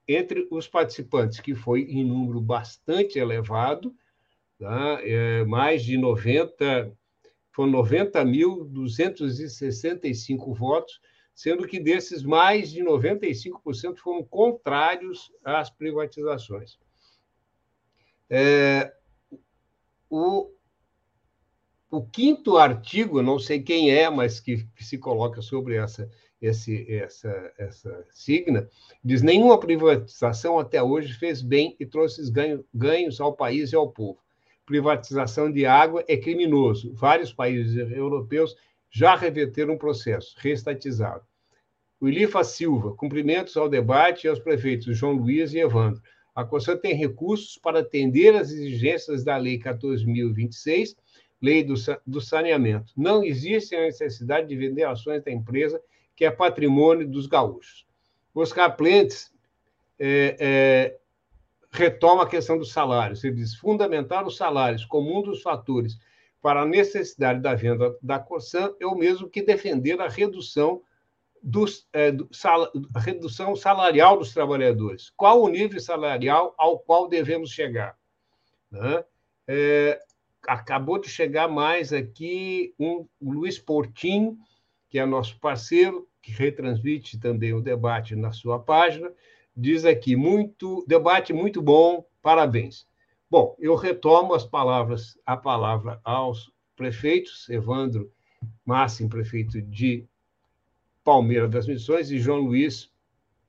[0.07, 3.95] entre os participantes, que foi em número bastante elevado,
[4.59, 4.99] tá?
[5.03, 6.93] é, mais de 90,
[7.51, 11.01] foram 90.265 votos,
[11.35, 16.79] sendo que desses mais de 95% foram contrários às privatizações.
[18.29, 18.93] É,
[20.09, 20.53] o,
[21.93, 26.11] o quinto artigo, não sei quem é, mas que, se coloca sobre essa,
[26.41, 28.69] esse, essa, essa signa,
[29.05, 33.89] diz: nenhuma privatização até hoje fez bem e trouxe ganho, ganhos ao país e ao
[33.89, 34.19] povo
[34.65, 36.95] privatização de água é criminoso.
[36.95, 38.57] Vários países europeus
[38.91, 40.35] já reverteram o processo.
[42.01, 46.03] O Ilifa Silva, cumprimentos ao debate e aos prefeitos João Luiz e Evandro.
[46.35, 50.97] A Constituição tem recursos para atender às exigências da Lei 14.026,
[51.43, 51.75] Lei do,
[52.07, 52.93] do Saneamento.
[52.97, 55.83] Não existe a necessidade de vender ações da empresa,
[56.15, 57.85] que é patrimônio dos gaúchos.
[58.33, 59.33] Oscar Plentes
[59.99, 60.99] é, é,
[61.71, 63.25] retoma a questão dos salários.
[63.25, 65.99] Ele diz: fundamentar os salários como um dos fatores
[66.41, 70.83] para a necessidade da venda da Corsan é o mesmo que defender a redução
[71.43, 75.11] dos, é, do, sal, redução salarial dos trabalhadores.
[75.17, 77.97] Qual o nível salarial ao qual devemos chegar?
[78.71, 79.05] Né?
[79.47, 80.01] É,
[80.47, 84.39] acabou de chegar mais aqui um, Luiz Portinho,
[84.89, 89.11] que é nosso parceiro, que retransmite também o debate na sua página,
[89.57, 92.87] diz aqui, muito debate muito bom, parabéns.
[93.31, 98.13] Bom, eu retomo as palavras, a palavra aos prefeitos, Evandro
[98.65, 100.07] Massim, prefeito de
[101.05, 102.91] Palmeira das Missões, e João Luiz,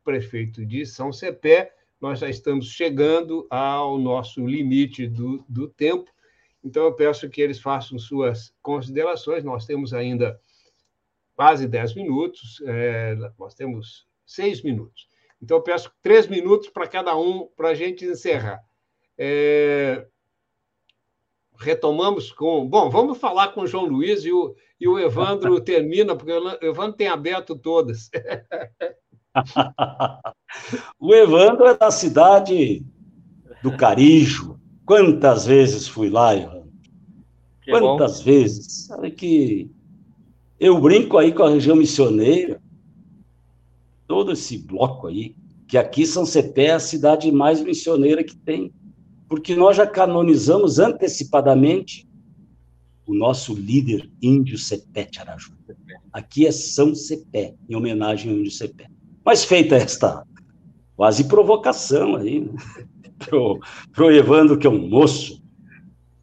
[0.04, 1.74] prefeito de São Cepé.
[2.00, 6.12] Nós já estamos chegando ao nosso limite do, do tempo,
[6.64, 9.44] então eu peço que eles façam suas considerações.
[9.44, 10.40] Nós temos ainda
[11.36, 15.08] quase 10 minutos, é, nós temos seis minutos.
[15.42, 18.64] Então eu peço três minutos para cada um para a gente encerrar.
[19.18, 20.08] É,
[21.58, 22.66] retomamos com.
[22.68, 26.66] Bom, vamos falar com o João Luiz e o, e o Evandro termina, porque o
[26.66, 28.10] Evandro tem aberto todas.
[30.98, 32.86] o Evandro é da cidade
[33.62, 34.63] do Carijo.
[34.86, 36.36] Quantas vezes fui lá?
[37.62, 38.26] Que Quantas bom.
[38.26, 38.86] vezes?
[38.88, 39.70] Sabe que
[40.60, 42.62] eu brinco aí com a região missioneira,
[44.08, 45.36] todo esse bloco aí,
[45.68, 48.72] que aqui São Cepé é a cidade mais missioneira que tem
[49.34, 52.08] porque nós já canonizamos antecipadamente
[53.08, 55.54] o nosso líder índio Cepé Araju.
[56.12, 58.86] Aqui é São Cepé, em homenagem ao índio Cepé.
[59.26, 60.24] Mas feita esta
[60.96, 62.54] quase provocação aí, né?
[63.26, 63.60] Pro,
[63.92, 65.42] pro Evandro, que é um moço,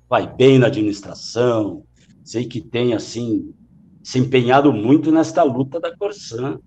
[0.08, 1.84] vai bem na administração,
[2.24, 3.52] sei que tem, assim,
[4.02, 6.58] se empenhado muito nesta luta da Corsã.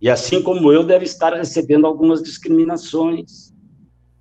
[0.00, 3.52] E assim como eu, deve estar recebendo algumas discriminações.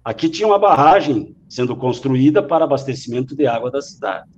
[0.03, 4.29] Aqui tinha uma barragem sendo construída para abastecimento de água da cidade.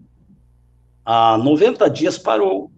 [1.03, 2.71] Há 90 dias parou.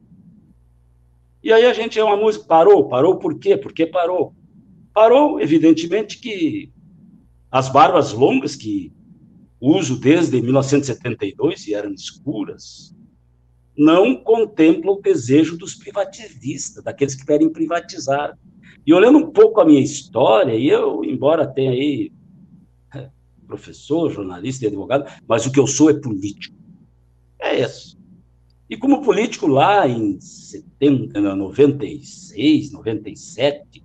[1.43, 3.57] E aí a gente é uma música, parou, parou por quê?
[3.57, 4.33] Por que parou?
[4.93, 6.71] Parou, evidentemente, que
[7.53, 8.91] as barbas longas que
[9.61, 12.95] uso desde 1972 e eram escuras,
[13.77, 18.35] não contemplam o desejo dos privativistas, daqueles que querem privatizar.
[18.83, 22.11] E olhando um pouco a minha história, e eu, embora tenha aí
[23.45, 26.57] professor, jornalista e advogado, mas o que eu sou é político.
[27.39, 27.99] É isso.
[28.67, 33.82] E como político, lá em 70, 96, 97,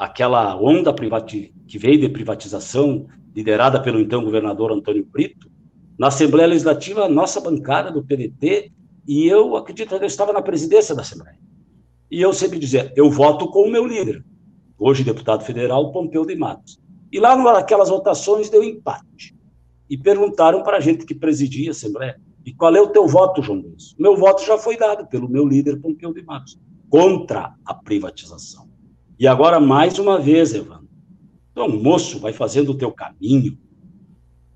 [0.00, 3.06] aquela onda que veio de privatização,
[3.36, 5.50] liderada pelo então governador Antônio Brito,
[5.98, 8.72] na Assembleia Legislativa, nossa bancada do PDT,
[9.06, 11.38] e eu acredito que eu estava na presidência da Assembleia.
[12.10, 14.24] E eu sempre dizia, eu voto com o meu líder,
[14.78, 16.80] hoje deputado federal, Pompeu de Matos.
[17.12, 19.36] E lá naquelas votações deu empate.
[19.90, 23.42] E perguntaram para a gente que presidia a Assembleia: e qual é o teu voto,
[23.42, 23.94] João Luiz?
[23.98, 26.58] Meu voto já foi dado pelo meu líder Pompeu de Matos,
[26.88, 28.69] contra a privatização.
[29.20, 30.88] E agora, mais uma vez, Evandro.
[31.52, 33.58] Então, moço, vai fazendo o teu caminho.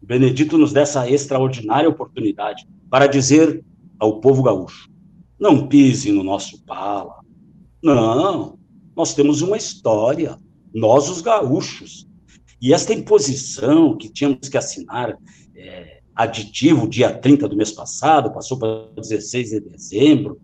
[0.01, 3.63] Benedito nos dá essa extraordinária oportunidade para dizer
[3.99, 4.91] ao povo gaúcho:
[5.39, 7.21] não pise no nosso pala.
[7.83, 8.59] Não,
[8.97, 10.39] nós temos uma história.
[10.73, 12.09] Nós, os gaúchos,
[12.61, 15.15] e esta imposição que tínhamos que assinar
[15.55, 20.41] é, aditivo dia 30 do mês passado, passou para 16 de dezembro,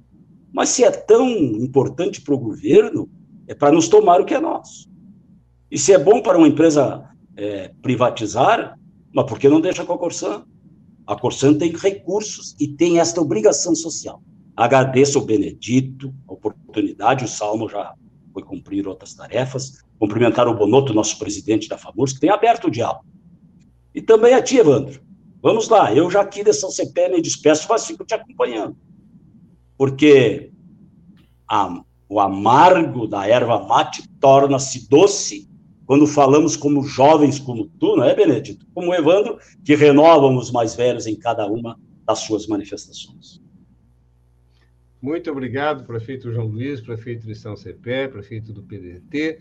[0.53, 3.09] mas se é tão importante para o governo,
[3.51, 4.89] é para nos tomar o que é nosso.
[5.69, 7.05] E se é bom para uma empresa
[7.37, 8.79] é, privatizar,
[9.13, 10.45] mas por que não deixa com a Corsan?
[11.05, 14.23] A Corsan tem recursos e tem esta obrigação social.
[14.57, 17.93] Agradeço ao Benedito a oportunidade, o Salmo já
[18.33, 22.71] foi cumprir outras tarefas, cumprimentar o Bonotto, nosso presidente da FAMURS, que tem aberto o
[22.71, 23.05] diálogo.
[23.93, 25.03] E também a ti, Evandro.
[25.43, 28.77] Vamos lá, eu já aqui de São Cepé me despeço, mas fico te acompanhando.
[29.77, 30.53] Porque
[31.49, 35.49] a, o amargo da erva mate torna-se doce
[35.87, 38.67] quando falamos como jovens como tu, não é, Benedito?
[38.75, 43.41] Como Evandro, que renovam os mais velhos em cada uma das suas manifestações.
[45.01, 49.39] Muito obrigado, prefeito João Luiz, prefeito de São Cepé, prefeito do PDT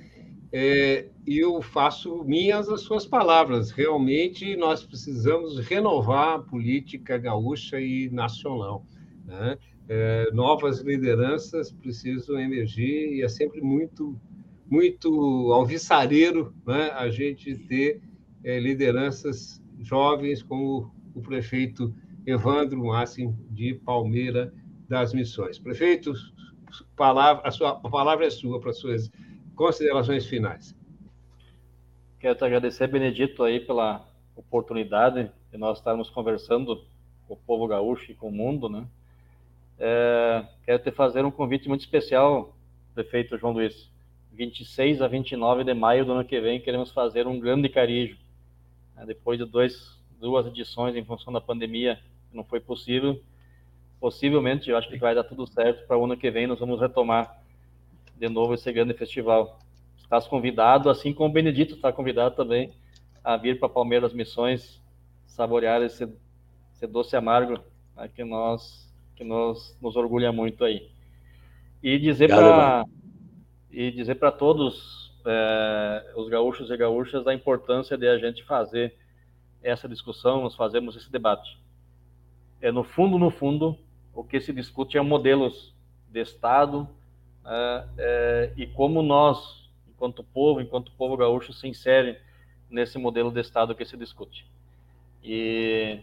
[0.51, 3.71] é, eu faço minhas as suas palavras.
[3.71, 8.83] Realmente, nós precisamos renovar a política gaúcha e nacional.
[9.25, 9.57] Né?
[9.91, 14.15] É, novas lideranças precisam emergir e é sempre muito,
[14.69, 16.91] muito alvissareiro né?
[16.91, 17.99] a gente ter
[18.43, 21.91] é, lideranças jovens como o prefeito
[22.23, 24.53] Evandro Massim de Palmeira
[24.87, 25.57] das Missões.
[25.57, 26.13] Prefeito,
[26.95, 29.11] palavra, a, sua, a palavra é sua para suas
[29.59, 30.73] Considerações finais.
[32.17, 36.85] Quero te agradecer, Benedito, aí pela oportunidade de nós estarmos conversando
[37.27, 38.87] com o povo gaúcho e com o mundo, né?
[39.79, 42.53] É, quero te fazer um convite muito especial
[42.93, 43.89] prefeito João Luiz.
[44.33, 48.17] 26 a 29 de maio do ano que vem, queremos fazer um grande carijo.
[48.95, 51.99] Né, depois de dois, duas edições em função da pandemia,
[52.33, 53.21] não foi possível.
[53.99, 55.87] Possivelmente, eu acho que vai dar tudo certo.
[55.87, 57.41] Para o ano que vem, nós vamos retomar
[58.17, 59.59] de novo esse grande festival.
[59.97, 62.73] Estás convidado, assim como o Benedito está convidado também,
[63.23, 64.81] a vir para Palmeiras Missões,
[65.25, 66.07] saborear esse,
[66.73, 67.59] esse doce amargo
[67.95, 68.88] né, que nós
[69.19, 70.89] que nos, nos orgulha muito aí.
[71.83, 72.85] E dizer para
[73.69, 78.95] e dizer para todos é, os gaúchos e gaúchas da importância de a gente fazer
[79.61, 81.59] essa discussão, nós fazemos esse debate.
[82.61, 83.77] É no fundo, no fundo,
[84.13, 85.75] o que se discute é modelos
[86.09, 86.87] de Estado
[87.45, 92.17] é, é, e como nós, enquanto povo, enquanto povo gaúcho, se insere
[92.69, 94.45] nesse modelo de Estado que se discute.
[95.21, 95.99] E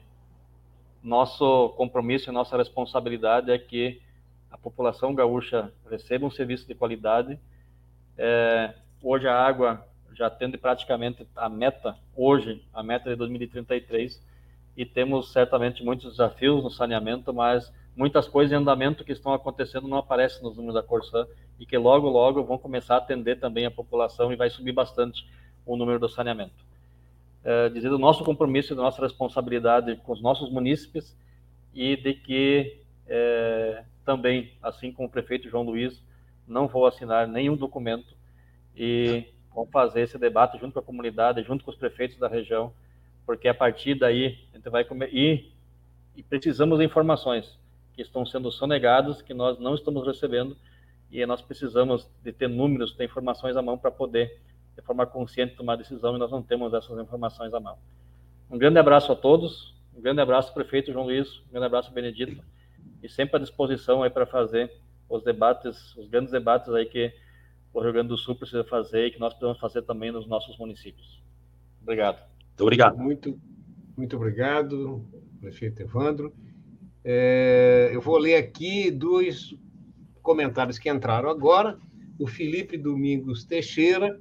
[1.07, 4.03] nosso compromisso e nossa responsabilidade é que
[4.51, 7.39] a população gaúcha receba um serviço de qualidade
[8.19, 14.24] é, hoje a água já tende praticamente a meta, hoje, a meta de 2033,
[14.77, 19.87] e temos certamente muitos desafios no saneamento, mas muitas coisas em andamento que estão acontecendo
[19.87, 21.27] não aparecem nos números da Corsã
[21.59, 25.27] e que logo, logo vão começar a atender também a população e vai subir bastante
[25.65, 26.65] o número do saneamento.
[27.48, 31.16] É, dizer do nosso compromisso e da nossa responsabilidade com os nossos munícipes
[31.73, 36.02] e de que é, também, assim como o prefeito João Luiz,
[36.44, 38.16] não vou assinar nenhum documento
[38.74, 42.73] e vamos fazer esse debate junto com a comunidade, junto com os prefeitos da região,
[43.24, 45.52] porque a partir daí a gente vai comer e,
[46.16, 47.56] e precisamos de informações
[47.94, 50.56] que estão sendo sonegadas, que nós não estamos recebendo
[51.12, 54.40] e nós precisamos de ter números, ter informações à mão para poder,
[54.77, 57.78] de forma consciente, tomar decisão e nós não temos essas informações à mão.
[58.51, 62.43] Um grande abraço a todos, um grande abraço prefeito João Luiz, um grande abraço Benedito
[63.03, 64.70] e sempre à disposição aí para fazer
[65.09, 67.12] os debates, os grandes debates aí que
[67.73, 70.57] o Rio Grande do Sul precisa fazer e que nós precisamos fazer também nos nossos
[70.59, 71.23] municípios.
[71.82, 72.19] Obrigado.
[72.19, 72.98] Muito obrigado.
[72.98, 73.40] Muito,
[73.97, 75.05] muito obrigado,
[75.40, 76.32] prefeito Evandro.
[77.05, 79.55] É, eu vou ler aqui dois
[80.23, 81.78] comentários que entraram agora.
[82.19, 84.19] O Felipe Domingos Teixeira,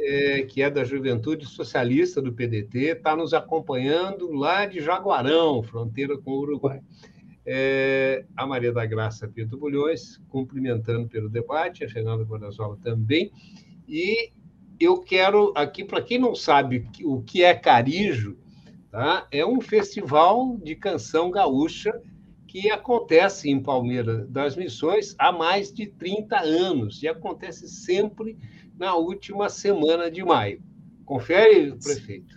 [0.00, 6.16] é, que é da Juventude Socialista do PDT, está nos acompanhando lá de Jaguarão, fronteira
[6.18, 6.80] com o Uruguai
[7.52, 13.32] é, a Maria da Graça Pinto Bulhões, cumprimentando pelo debate, a Fernanda Guardasola também.
[13.88, 14.30] E
[14.78, 18.36] eu quero, aqui, para quem não sabe o que é Carijo,
[18.90, 19.26] tá?
[19.30, 21.92] é um festival de canção gaúcha
[22.46, 28.36] que acontece em Palmeiras das Missões há mais de 30 anos e acontece sempre
[28.80, 30.62] na última semana de maio.
[31.04, 32.34] Confere, prefeito?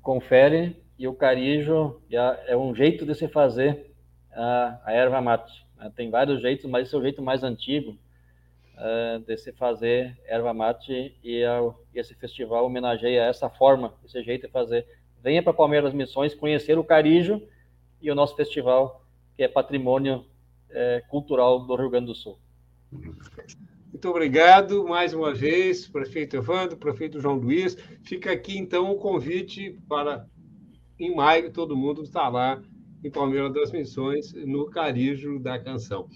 [0.00, 3.92] Confere, e o Carijo é, é um jeito de se fazer
[4.32, 5.52] a, a erva mate.
[5.76, 5.92] Né?
[5.94, 10.54] Tem vários jeitos, mas esse é o jeito mais antigo uh, de se fazer erva
[10.54, 11.60] mate e, a,
[11.94, 14.86] esse festival homenageia essa forma, esse jeito de fazer.
[15.22, 17.42] Venha para Palmeiras Missões conhecer o Carijo
[18.00, 19.04] e o nosso festival,
[19.36, 20.24] que é patrimônio
[20.70, 22.38] é, cultural do Rio Grande do Sul.
[24.02, 27.76] Muito obrigado mais uma vez, prefeito Evandro, prefeito João Luiz.
[28.02, 30.26] Fica aqui então o convite para
[30.98, 32.60] em maio todo mundo estar lá
[33.04, 36.08] em Palmeiras das Missões, no Carijo da Canção.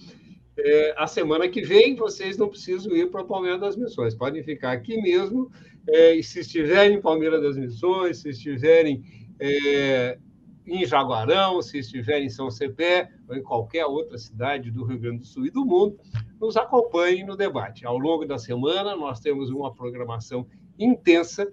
[0.59, 4.73] É, a semana que vem, vocês não precisam ir para Palmeiras das Missões, podem ficar
[4.73, 5.49] aqui mesmo.
[5.89, 9.05] É, e se estiverem em Palmeiras das Missões, se estiverem
[9.39, 10.19] é,
[10.67, 15.19] em Jaguarão, se estiverem em São Cepé ou em qualquer outra cidade do Rio Grande
[15.19, 15.99] do Sul e do mundo,
[16.41, 17.87] nos acompanhem no debate.
[17.87, 20.47] Ao longo da semana, nós temos uma programação
[20.79, 21.51] intensa,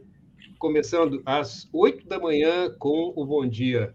[0.57, 3.93] começando às oito da manhã com o Bom Dia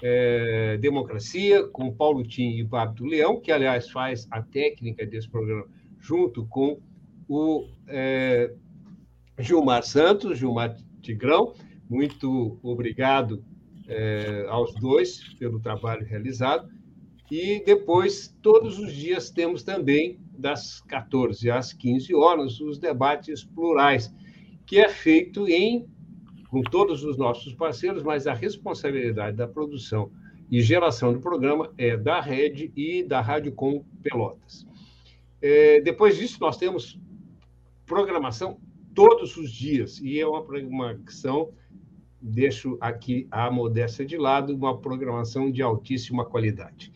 [0.00, 5.66] é, Democracia, com Paulo Tim e Babito Leão, que, aliás, faz a técnica desse programa
[5.98, 6.80] junto com
[7.28, 8.52] o é,
[9.38, 11.54] Gilmar Santos, Gilmar Tigrão.
[11.88, 13.44] Muito obrigado
[13.88, 16.68] é, aos dois pelo trabalho realizado.
[17.30, 24.14] E depois, todos os dias, temos também, das 14 às 15 horas, os debates plurais,
[24.66, 25.86] que é feito em
[26.52, 30.12] com todos os nossos parceiros, mas a responsabilidade da produção
[30.50, 34.66] e geração do programa é da Rede e da Rádio Com Pelotas.
[35.40, 37.00] É, depois disso, nós temos
[37.86, 38.60] programação
[38.94, 41.54] todos os dias, e é uma programação,
[42.22, 46.92] deixo aqui a modéstia de lado, uma programação de altíssima qualidade.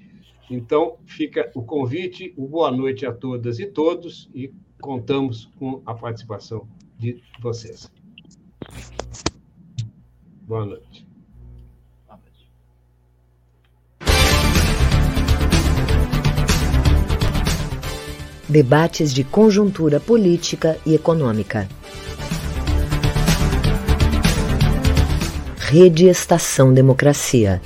[0.48, 6.68] Então, fica o convite, boa noite a todas e todos, e contamos com a participação
[6.96, 7.90] de vocês.
[10.42, 11.04] Boa noite.
[18.48, 21.68] Debates de conjuntura política e econômica.
[25.68, 27.60] Rede Estação Democracia